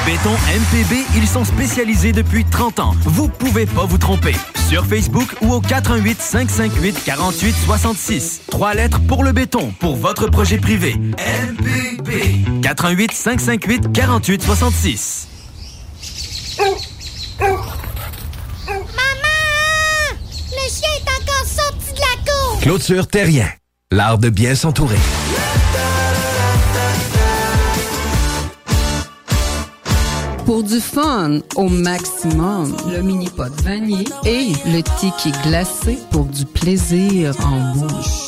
[0.06, 2.94] Béton MPB, ils sont spécialisés depuis 30 ans.
[3.04, 4.34] Vous pouvez pas vous tromper.
[4.68, 8.40] Sur Facebook ou au 418 558 48 66.
[8.50, 10.94] Trois lettres pour le béton, pour votre projet privé.
[10.96, 12.62] MPB.
[12.62, 15.27] 418 558 48 66.
[16.58, 17.68] Maman!
[20.50, 22.60] Le chien est encore sorti de la cour!
[22.60, 23.48] Clôture Terrien,
[23.92, 24.98] l'art de bien s'entourer.
[30.44, 36.44] Pour du fun au maximum, le mini pot vanille et le ticket glacé pour du
[36.46, 38.27] plaisir en bouche.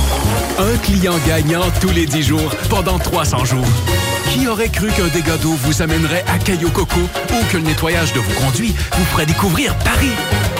[0.61, 3.65] Un client gagnant tous les 10 jours pendant 300 jours.
[4.31, 8.13] Qui aurait cru qu'un dégât d'eau vous amènerait à Caillou Coco ou que le nettoyage
[8.13, 10.11] de vos conduits vous ferait découvrir Paris?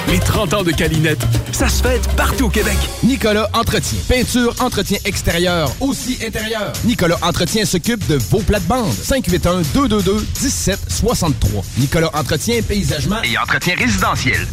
[0.07, 1.21] Les 30 ans de Calinette,
[1.51, 2.77] ça se fête partout au Québec.
[3.03, 3.99] Nicolas Entretien.
[4.09, 6.73] Peinture, entretien extérieur, aussi intérieur.
[6.83, 8.95] Nicolas Entretien s'occupe de vos plates-bandes.
[9.03, 11.63] 581-222-1763.
[11.77, 14.47] Nicolas Entretien, paysagement Et entretien résidentiel.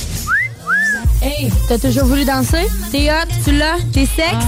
[1.21, 2.69] Hey, t'as toujours voulu danser?
[2.93, 4.45] T'es hot, tu l'as, t'es sexe?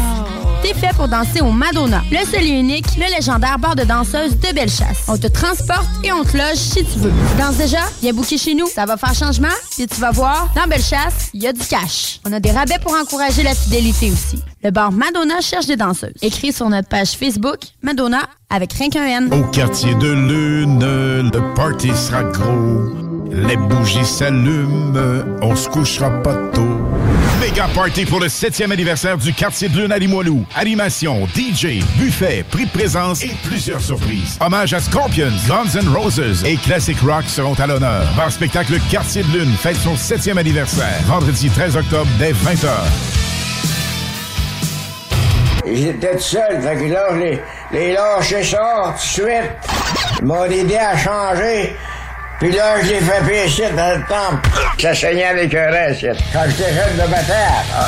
[0.62, 4.38] T'es fait pour danser au Madonna, le seul et unique, le légendaire bar de danseuses
[4.38, 4.98] de Bellechasse.
[5.08, 7.10] On te transporte et on te loge si tu veux.
[7.10, 7.78] Tu danses déjà?
[8.02, 8.66] Viens booker chez nous.
[8.68, 12.20] Ça va faire changement, puis tu vas voir, dans Bellechasse, il y a du cash.
[12.26, 14.40] On a des rabais pour encourager la fidélité aussi.
[14.62, 16.14] Le bar Madonna cherche des danseuses.
[16.22, 19.32] Écris sur notre page Facebook, Madonna, avec rien qu'un N.
[19.32, 23.09] Au quartier de lune, le party sera gros.
[23.32, 24.92] Les bougies s'allument,
[25.40, 26.66] on se couchera pas tôt.
[27.40, 30.44] Méga party pour le 7e anniversaire du quartier de lune à Limoilou.
[30.56, 34.36] Animation, DJ, buffet, prix de présence et plusieurs surprises.
[34.40, 38.04] Hommage à Scorpions, Guns N' Roses et Classic Rock seront à l'honneur.
[38.16, 41.00] Bar spectacle Quartier de lune fête son 7e anniversaire.
[41.06, 42.68] Vendredi 13 octobre dès 20h.
[45.72, 47.40] J'étais tout seul, fait que là, les,
[47.72, 49.50] les lâché ça tout de suite.
[50.18, 51.76] Ils m'ont aidé à changer.
[52.40, 54.48] Puis là, je l'ai fait pécher dans le temple.
[54.80, 56.06] Ça saignait avec un reste.
[56.32, 57.36] Quand j'étais jeune de bataille,
[57.76, 57.86] ah,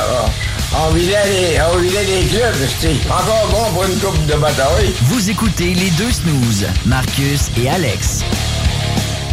[0.75, 4.35] ah, on vidait les, on vidait les clubs, c'était encore bon pour une coupe de
[4.35, 4.93] bataille.
[5.05, 8.21] Vous écoutez les deux snooze, Marcus et Alex.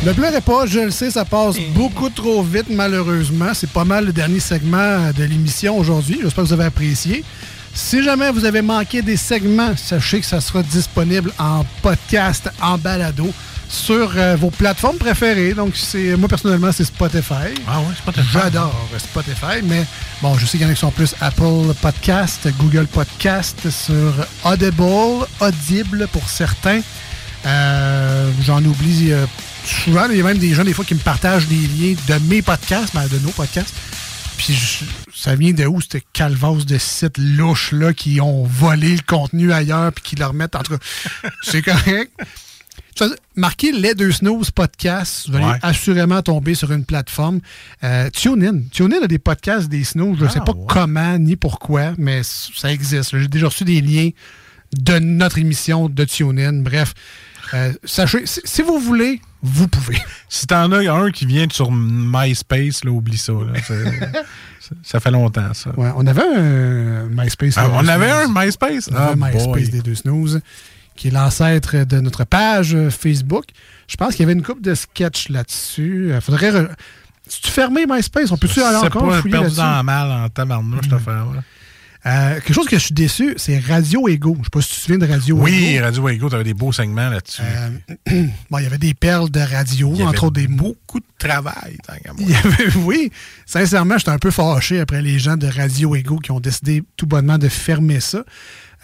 [0.07, 3.53] Ne pleurez pas, je le sais, ça passe beaucoup trop vite, malheureusement.
[3.53, 6.21] C'est pas mal le dernier segment de l'émission aujourd'hui.
[6.23, 7.23] J'espère que vous avez apprécié.
[7.75, 12.79] Si jamais vous avez manqué des segments, sachez que ça sera disponible en podcast, en
[12.79, 13.31] balado,
[13.71, 15.55] sur euh, vos plateformes préférées.
[15.55, 17.55] Donc, c'est moi, personnellement, c'est Spotify.
[17.69, 18.29] Ah oui, Spotify.
[18.33, 19.87] J'adore Spotify, mais
[20.21, 24.13] bon, je sais qu'il y en a qui sont plus Apple Podcast, Google Podcast, sur
[24.45, 26.81] Audible, Audible pour certains.
[27.47, 29.25] Euh, J'en oublie euh,
[29.65, 30.07] souvent.
[30.11, 32.43] Il y a même des gens, des fois, qui me partagent des liens de mes
[32.43, 33.73] podcasts, ben, de nos podcasts.
[34.37, 34.85] Puis je-
[35.19, 39.93] ça vient de où, cette calvasse de sites louches-là qui ont volé le contenu ailleurs
[39.93, 40.57] puis qui le remettent?
[40.57, 40.79] Entre.
[41.43, 42.11] C'est correct.
[43.37, 45.29] Marquez les deux snooze podcast.
[45.29, 45.59] Vous allez Ouais.
[45.63, 47.41] assurément tomber sur une plateforme.
[47.85, 48.63] Euh, TuneIn.
[48.71, 50.19] TuneIn a des podcasts des snooze.
[50.19, 53.17] Je ne Ah, sais pas comment ni pourquoi, mais ça existe.
[53.19, 54.11] J'ai déjà reçu des liens
[54.77, 56.63] de notre émission de TuneIn.
[56.63, 56.93] Bref,
[57.55, 59.97] euh, sachez, si, si vous voulez vous pouvez.
[60.29, 63.33] Si t'en as un qui vient sur MySpace, là, oublie ça.
[63.33, 63.59] là.
[64.85, 65.71] Ça fait longtemps, ça.
[65.77, 67.55] Ouais, on avait un MySpace.
[67.57, 68.89] Ah, des on deux avait un MySpace?
[68.93, 69.69] On avait Ah, un MySpace boy.
[69.71, 70.41] des deux snooze,
[70.97, 73.45] qui est l'ancêtre de notre page euh, Facebook.
[73.89, 76.11] Je pense qu'il y avait une coupe de sketch là-dessus.
[76.15, 76.51] Il faudrait.
[76.53, 76.71] re-
[77.29, 79.61] Si tu fermé MySpace, on peut-tu aller C'est encore pas fouiller perdu là-dessus?
[79.61, 81.43] la malle en tabarnouche, cette affaire-là.
[82.07, 84.35] Euh, quelque chose que je suis déçu, c'est Radio Ego.
[84.39, 85.85] Je sais pas si tu te souviens de Radio Oui, Ego.
[85.85, 87.43] Radio Ego, t'avais des beaux segments là-dessus.
[88.51, 90.99] Bon, il y avait des perles de radio, Il y avait entre autres des beaucoup
[90.99, 91.77] de travail.
[91.87, 91.93] tant.
[92.19, 93.11] Il y avait- oui,
[93.45, 97.07] sincèrement, j'étais un peu fâché après les gens de Radio Ego qui ont décidé tout
[97.07, 98.25] bonnement de fermer ça.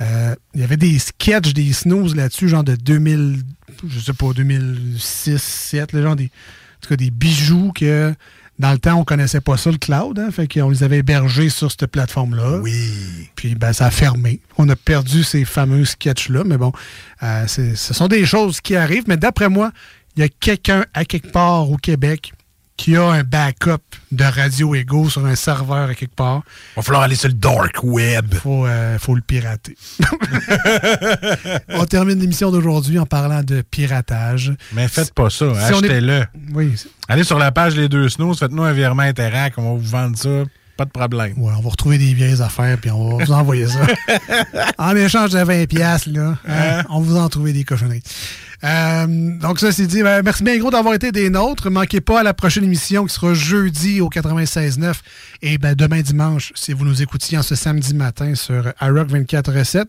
[0.00, 3.42] Euh, il y avait des sketchs, des snooze là-dessus, genre de 2000,
[3.88, 8.14] je sais pas, 2006, 2007, le genre des, en tout cas, des bijoux que
[8.58, 10.18] dans le temps, on connaissait pas ça, le cloud.
[10.18, 12.58] Hein, fait qu'on les avait hébergés sur cette plateforme-là.
[12.62, 13.28] Oui.
[13.34, 14.40] Puis ben, ça a fermé.
[14.56, 16.42] On a perdu ces fameux sketchs-là.
[16.44, 16.72] Mais bon,
[17.22, 19.04] euh, ce sont des choses qui arrivent.
[19.08, 19.72] Mais d'après moi,
[20.16, 22.32] il y a quelqu'un à quelque part au Québec
[22.76, 23.78] qui a un backup
[24.12, 26.42] de Radio Ego sur un serveur à quelque part.
[26.76, 28.34] Va falloir aller sur le dark web.
[28.34, 29.76] Faut, euh, faut le pirater.
[31.70, 34.52] on termine l'émission d'aujourd'hui en parlant de piratage.
[34.72, 36.24] Mais faites pas ça, Si on est- achetez-le.
[36.54, 36.74] Oui.
[37.08, 40.18] Allez sur la page Les Deux Snooze, faites-nous un virement Interac, on va vous vendre
[40.18, 40.44] ça,
[40.76, 41.32] pas de problème.
[41.38, 43.80] Ouais, on va retrouver des vieilles affaires puis on va vous envoyer ça.
[44.78, 48.02] en échange de 20 pièces là, hein, on vous en trouver des cochonneries.
[48.64, 49.06] Euh,
[49.38, 51.70] donc ça c'est dit, ben, merci bien gros d'avoir été des nôtres.
[51.70, 54.94] Manquez pas à la prochaine émission qui sera jeudi au 96.9
[55.42, 59.88] et ben, demain dimanche si vous nous écoutiez en ce samedi matin sur iRock 24.7.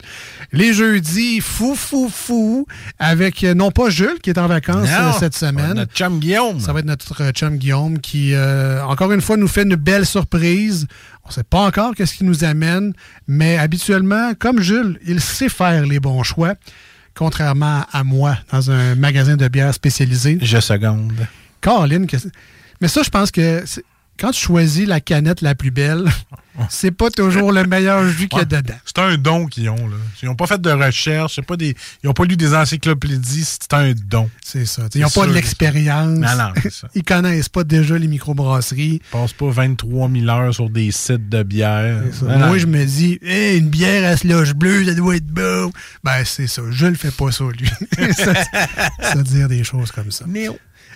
[0.52, 2.68] Les jeudis fou fou fou
[3.00, 5.74] avec euh, non pas Jules qui est en vacances Non, euh, cette semaine.
[5.74, 6.60] Notre chum Guillaume.
[6.60, 10.06] Ça va être notre chum Guillaume qui, euh, encore une fois, nous fait une belle
[10.06, 10.88] surprise.
[11.24, 12.94] On ne sait pas encore qu'est-ce qui nous amène,
[13.28, 16.54] mais habituellement, comme Jules, il sait faire les bons choix,
[17.18, 20.38] contrairement à moi dans un magasin de bière spécialisé.
[20.42, 21.14] Je seconde.
[21.62, 22.28] Caroline, qu'est-ce-
[22.80, 23.64] mais ça, je pense que
[24.20, 26.06] quand tu choisis la canette la plus belle,
[26.70, 28.76] c'est pas toujours le meilleur jus qu'il y a dedans.
[28.86, 29.76] C'est un don qu'ils ont.
[29.76, 29.96] Là.
[30.22, 31.76] Ils n'ont pas fait de recherche, c'est pas des...
[32.04, 34.30] ils n'ont pas lu des encyclopédies, c'est un don.
[34.44, 34.84] C'est ça.
[34.96, 36.18] Ils n'ont pas de l'expérience.
[36.18, 36.54] Non, non.
[36.96, 39.02] Ils connaissent pas déjà les microbrasseries.
[39.04, 42.02] Ils passent pas 23 000 heures sur des sites de bière.
[42.24, 45.72] Non, Moi, je me dis, Hey, une bière à slush bleu, ça doit être beau.
[46.04, 46.62] Ben, c'est ça.
[46.72, 47.70] Je le fais pas ça, lui.
[48.14, 48.34] ça,
[49.02, 50.26] ça dire des choses comme ça.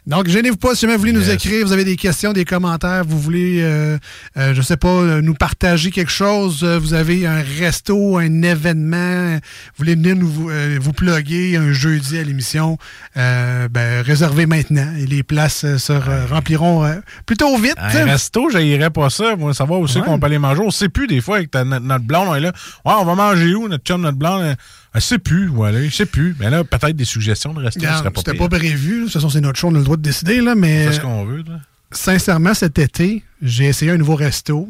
[0.07, 3.03] Donc, gênez-vous pas si jamais vous voulez nous écrire, vous avez des questions, des commentaires,
[3.05, 3.99] vous voulez, euh,
[4.35, 8.41] euh, je sais pas, euh, nous partager quelque chose, euh, vous avez un resto, un
[8.41, 9.39] événement, vous
[9.77, 12.79] voulez venir nous euh, vous plugger un jeudi à l'émission,
[13.15, 16.83] euh, ben, réservez maintenant et les places se re- rempliront
[17.27, 17.75] plutôt vite.
[17.77, 19.35] Un resto, j'haïrais pas ça.
[19.35, 20.61] Moi, savoir où c'est qu'on peut aller manger.
[20.65, 22.27] On sait plus des fois avec ta- notre, notre blonde.
[22.27, 22.51] On est là.
[22.85, 24.41] Ouais, on va manger où, notre chum, notre blonde?
[24.43, 24.55] Elle,
[24.93, 25.47] elle sait plus.
[25.47, 26.35] Voilà, elle sait plus.
[26.39, 28.99] Mais là, peut-être des suggestions de pas C'était pas prévu.
[28.99, 30.87] De toute façon, c'est notre show, on a le droit de décider, là, mais.
[30.87, 31.59] On fait ce qu'on veut, là.
[31.91, 34.69] Sincèrement, cet été, j'ai essayé un nouveau resto.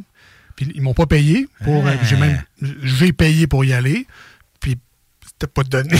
[0.56, 1.48] Puis ils m'ont pas payé.
[1.64, 1.92] Pour, Ah.
[1.92, 2.42] euh, j'ai même.
[2.84, 4.06] J'ai payé pour y aller.
[4.60, 4.78] Puis
[5.26, 5.98] c'était pas donné.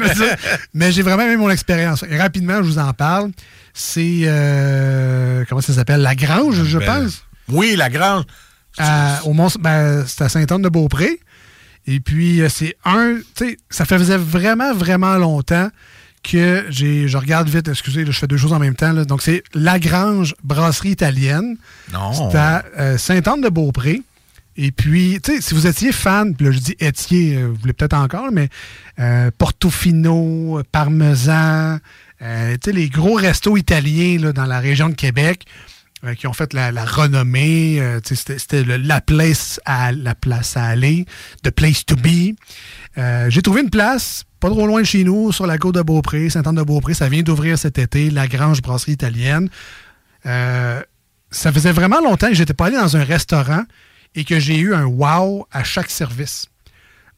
[0.74, 2.04] mais j'ai vraiment aimé mon expérience.
[2.08, 3.30] Et rapidement, je vous en parle.
[3.74, 4.22] C'est.
[4.24, 6.00] euh, comment ça s'appelle?
[6.00, 7.24] La Grange, je pense.
[7.48, 8.24] Oui, la grange.
[8.78, 11.20] À- au Mont, ben, c'est à Sainte-Anne-de-Beaupré.
[11.86, 13.16] Et puis, euh, c'est un.
[13.34, 15.68] Tu sais, ça faisait vraiment, vraiment longtemps
[16.22, 17.08] que j'ai.
[17.08, 18.92] Je regarde vite, excusez, là, je fais deux choses en même temps.
[18.92, 19.04] là.
[19.04, 21.56] Donc, c'est Lagrange Brasserie Italienne.
[21.92, 22.12] Non.
[22.12, 24.02] C'est à euh, Sainte-Anne-de-Beaupré.
[24.56, 27.54] Et puis, tu sais, si vous étiez fan, puis là, je dis étiez, euh, vous
[27.54, 28.48] voulez peut-être encore, mais
[28.98, 31.78] euh, Portofino, Parmesan,
[32.20, 35.46] tu sais, les gros restos italiens là, dans la région de Québec
[36.04, 37.80] euh, qui ont fait la, renommée.
[37.80, 41.06] euh, c'était la place à la place à aller,
[41.42, 42.34] the place to be.
[42.98, 45.82] Euh, J'ai trouvé une place pas trop loin de chez nous, sur la côte de
[45.82, 46.94] Beaupré, Sainte-Anne-de-Beaupré.
[46.94, 49.48] Ça vient d'ouvrir cet été, la Grange Brasserie Italienne.
[50.24, 53.62] Ça faisait vraiment longtemps que j'étais pas allé dans un restaurant
[54.16, 56.46] et que j'ai eu un wow à chaque service.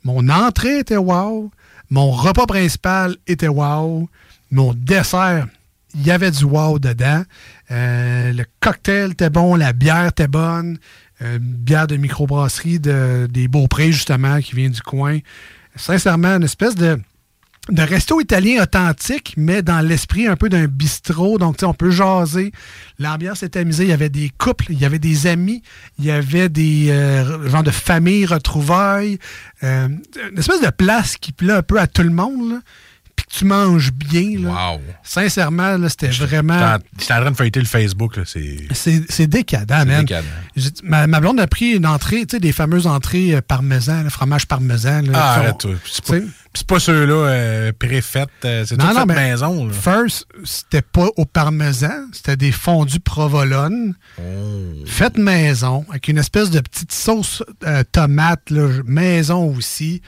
[0.04, 1.50] Mon entrée était wow,
[1.90, 4.08] mon repas principal était wow,
[4.50, 5.46] mon dessert,
[5.94, 7.22] il y avait du wow dedans.
[7.70, 10.78] Euh, le cocktail était bon, la bière était bonne,
[11.22, 15.18] euh, bière de microbrasserie de, des Beaupré, justement, qui vient du coin.
[15.76, 16.98] Sincèrement, une espèce de,
[17.70, 21.38] de resto italien authentique, mais dans l'esprit un peu d'un bistrot.
[21.38, 22.52] Donc, tu sais, on peut jaser.
[22.98, 23.84] L'ambiance était amusée.
[23.84, 25.62] Il y avait des couples, il y avait des amis,
[25.98, 29.18] il y avait des euh, genres de familles retrouvailles.
[29.62, 29.88] Euh,
[30.30, 32.60] une espèce de place qui plaît un peu à tout le monde.
[33.16, 36.76] Puis que tu manges bien, là, sincèrement, là, c'était vraiment...
[36.98, 38.16] J'étais en train de feuilleter le Facebook.
[38.16, 40.00] là, C'est décadent, man.
[40.04, 40.24] décadent.
[40.82, 44.46] Ma, ma blonde a pris une entrée, tu sais, des fameuses entrées euh, parmesan, fromage
[44.46, 45.02] parmesan.
[45.02, 45.74] là, Ah, arrête-toi.
[46.56, 48.28] C'est pas, ceux-là euh, préfaites.
[48.44, 49.66] euh, c'est tout fait mais maison.
[49.66, 49.72] là.
[49.72, 54.22] First, c'était pas au parmesan, c'était des fondus provolone, Oh.
[54.86, 60.00] faites maison, avec une espèce de petite sauce euh, tomate, là, maison aussi,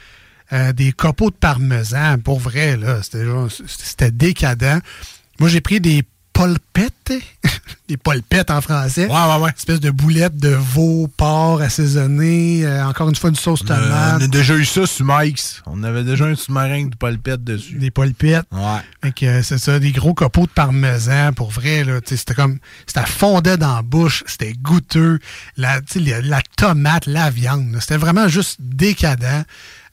[0.52, 4.80] euh, des copeaux de parmesan, pour vrai, là, c'était décadent.
[5.38, 6.02] Moi, j'ai pris des
[6.32, 7.12] polpettes,
[7.88, 9.06] des polpettes en français.
[9.06, 9.50] Ouais, ouais, ouais.
[9.56, 14.20] Espèce de boulettes de veau, porc assaisonné, euh, encore une fois, une sauce Euh, tomate.
[14.20, 15.62] on a déjà eu ça sur Mike's.
[15.64, 17.76] On avait déjà un sous-marin de polpette dessus.
[17.76, 18.44] Des polpettes.
[18.52, 19.12] Ouais.
[19.22, 23.56] Euh, c'est ça, des gros copeaux de parmesan, pour vrai, là, c'était comme, c'était fondait
[23.56, 25.18] dans la bouche, c'était goûteux,
[25.56, 29.44] la, la, la tomate, la viande, c'était vraiment juste décadent.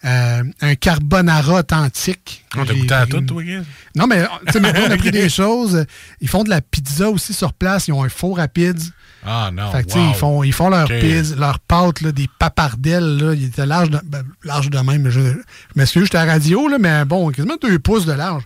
[0.05, 2.43] Euh, un carbonara authentique.
[2.57, 3.57] On t'a J'ai goûté à tout, toi, Guy?
[3.95, 5.85] Non, mais, tu sais, mais on a pris des choses.
[6.19, 8.89] Ils font de la pizza aussi sur place, ils ont un four à pizza.
[9.25, 10.09] Ah non, Fait que, tu sais, wow.
[10.09, 10.99] ils, font, ils font leur Ok.
[10.99, 15.03] pizza, leur pâte, là, des papardelles, là, ils étaient larges de, ben, larges de même.
[15.03, 15.38] mais Je, je
[15.77, 18.43] m'excuse, j'étais à la radio, là, mais bon, quasiment deux pouces de large.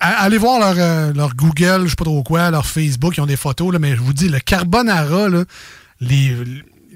[0.00, 3.26] Allez voir leur, euh, leur Google, je sais pas trop quoi, leur Facebook, ils ont
[3.26, 5.42] des photos, là, mais je vous dis, le carbonara, là,
[6.00, 6.36] les,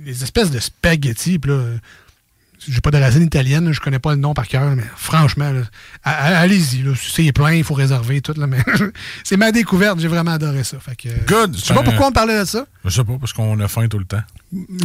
[0.05, 1.59] les espèces de spaghettis, puis là,
[2.69, 5.51] j'ai pas de racine italienne, je connais pas le nom par cœur, mais franchement,
[6.05, 8.59] allez-y, c'est plein, il faut réserver tout, là, mais
[9.25, 10.79] c'est ma découverte, j'ai vraiment adoré ça.
[10.81, 11.57] Fait que, Good.
[11.57, 12.67] Je sais pas pourquoi on parlait de ça?
[12.85, 14.23] Je sais pas, parce qu'on a faim tout le temps.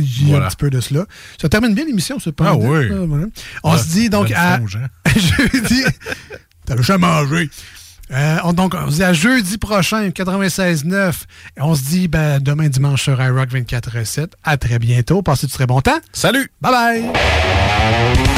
[0.01, 0.45] J'ai Voilà.
[0.45, 1.05] un petit peu de cela.
[1.41, 2.87] Ça termine bien l'émission, c'est pas Ah oui.
[2.91, 3.25] Ah.
[3.63, 4.59] On se dit donc à
[5.15, 5.83] jeudi.
[6.65, 7.49] T'as le chat mangé.
[8.11, 11.13] Euh, on, donc, on se dit à jeudi prochain, 96.9.
[11.57, 14.27] Et on se dit ben, demain dimanche sur iRock 24.7.
[14.43, 15.21] À très bientôt.
[15.21, 15.99] Passez du très bon temps.
[16.13, 16.51] Salut!
[16.61, 18.36] Bye bye!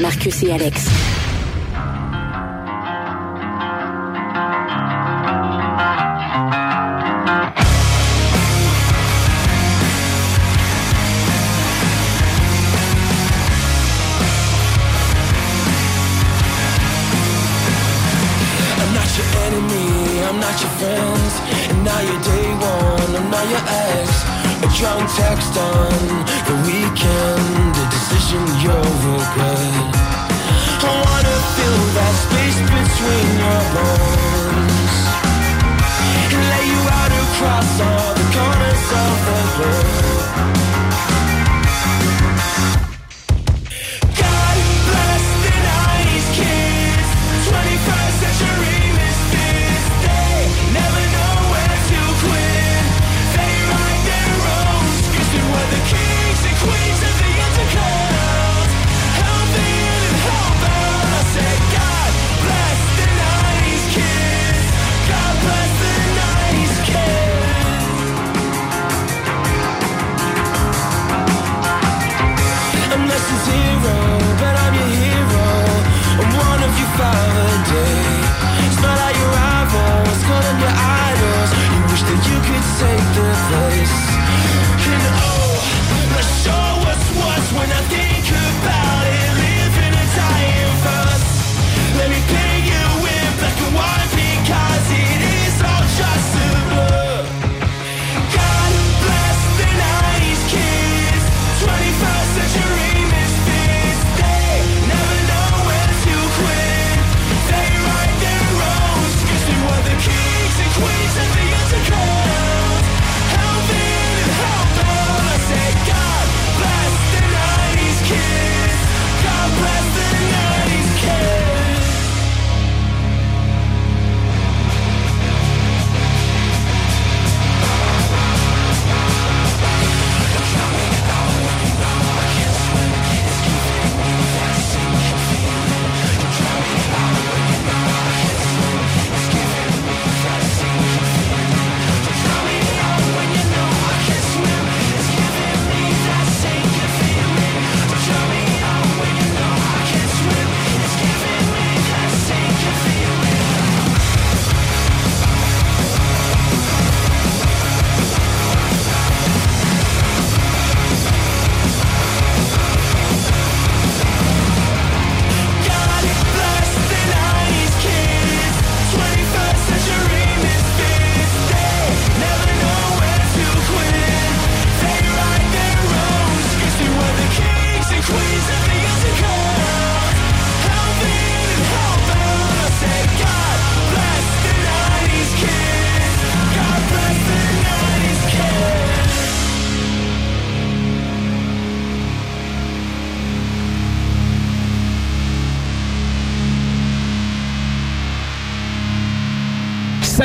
[0.00, 0.95] Marcus et Alex.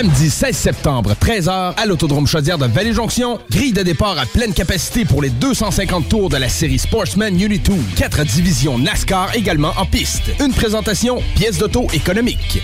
[0.01, 3.37] Samedi 16 septembre, 13h, à l'Autodrome Chaudière de Vallée-Jonction.
[3.51, 7.69] Grille de départ à pleine capacité pour les 250 tours de la série Sportsman Unity
[7.69, 7.75] 2.
[7.97, 10.31] Quatre divisions NASCAR également en piste.
[10.39, 12.63] Une présentation, pièce d'auto économique.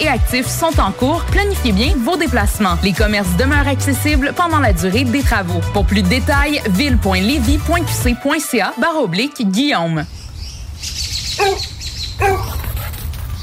[0.00, 1.24] et actif sont en cours.
[1.32, 2.78] Planifiez bien vos déplacements.
[2.84, 5.60] Les commerces demeurent accessibles pendant la durée des travaux.
[5.72, 10.04] Pour plus de détails, ville.levy.qc.ca barre oblique Guillaume.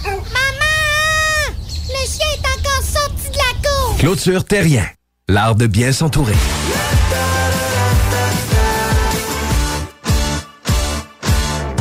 [0.05, 1.51] Maman!
[1.89, 3.97] Le chien est encore sorti de la cour!
[3.97, 4.85] Clôture Terrien.
[5.27, 6.35] L'art de bien s'entourer.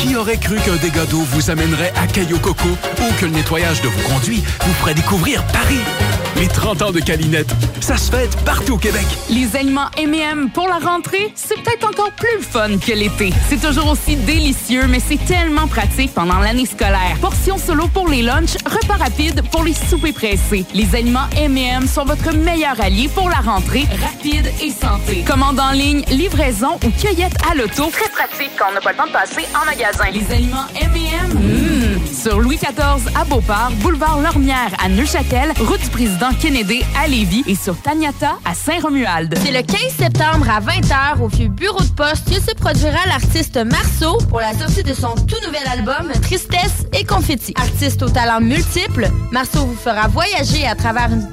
[0.00, 3.82] Qui aurait cru qu'un dégât d'eau vous amènerait à Cayo Coco ou que le nettoyage
[3.82, 5.80] de vos conduits vous ferait découvrir Paris?
[6.36, 7.50] Les 30 ans de Calinette,
[7.80, 9.04] ça se fête partout au Québec.
[9.28, 13.32] Les aliments M&M pour la rentrée, c'est peut-être encore plus fun que l'été.
[13.48, 17.16] C'est toujours aussi délicieux, mais c'est tellement pratique pendant l'année scolaire.
[17.20, 20.64] Portions solo pour les lunchs, repas rapides pour les soupers pressés.
[20.74, 25.24] Les aliments M&M sont votre meilleur allié pour la rentrée, rapide et santé.
[25.26, 27.90] Commande en ligne, livraison ou cueillette à l'auto.
[27.90, 29.87] Très pratique quand on n'a pas le temps de passer en magasin.
[29.88, 32.14] Les aliments M&M, mmh.
[32.14, 37.42] sur Louis XIV à Beauport, boulevard Lormière à Neuchâtel, route du président Kennedy à Lévis
[37.46, 39.34] et sur Taniata à Saint-Romuald.
[39.42, 43.56] C'est le 15 septembre à 20h au vieux bureau de poste que se produira l'artiste
[43.56, 47.54] Marceau pour la sortie de son tout nouvel album Tristesse et Confetti.
[47.56, 51.26] Artiste au talent multiple, Marceau vous fera voyager à travers une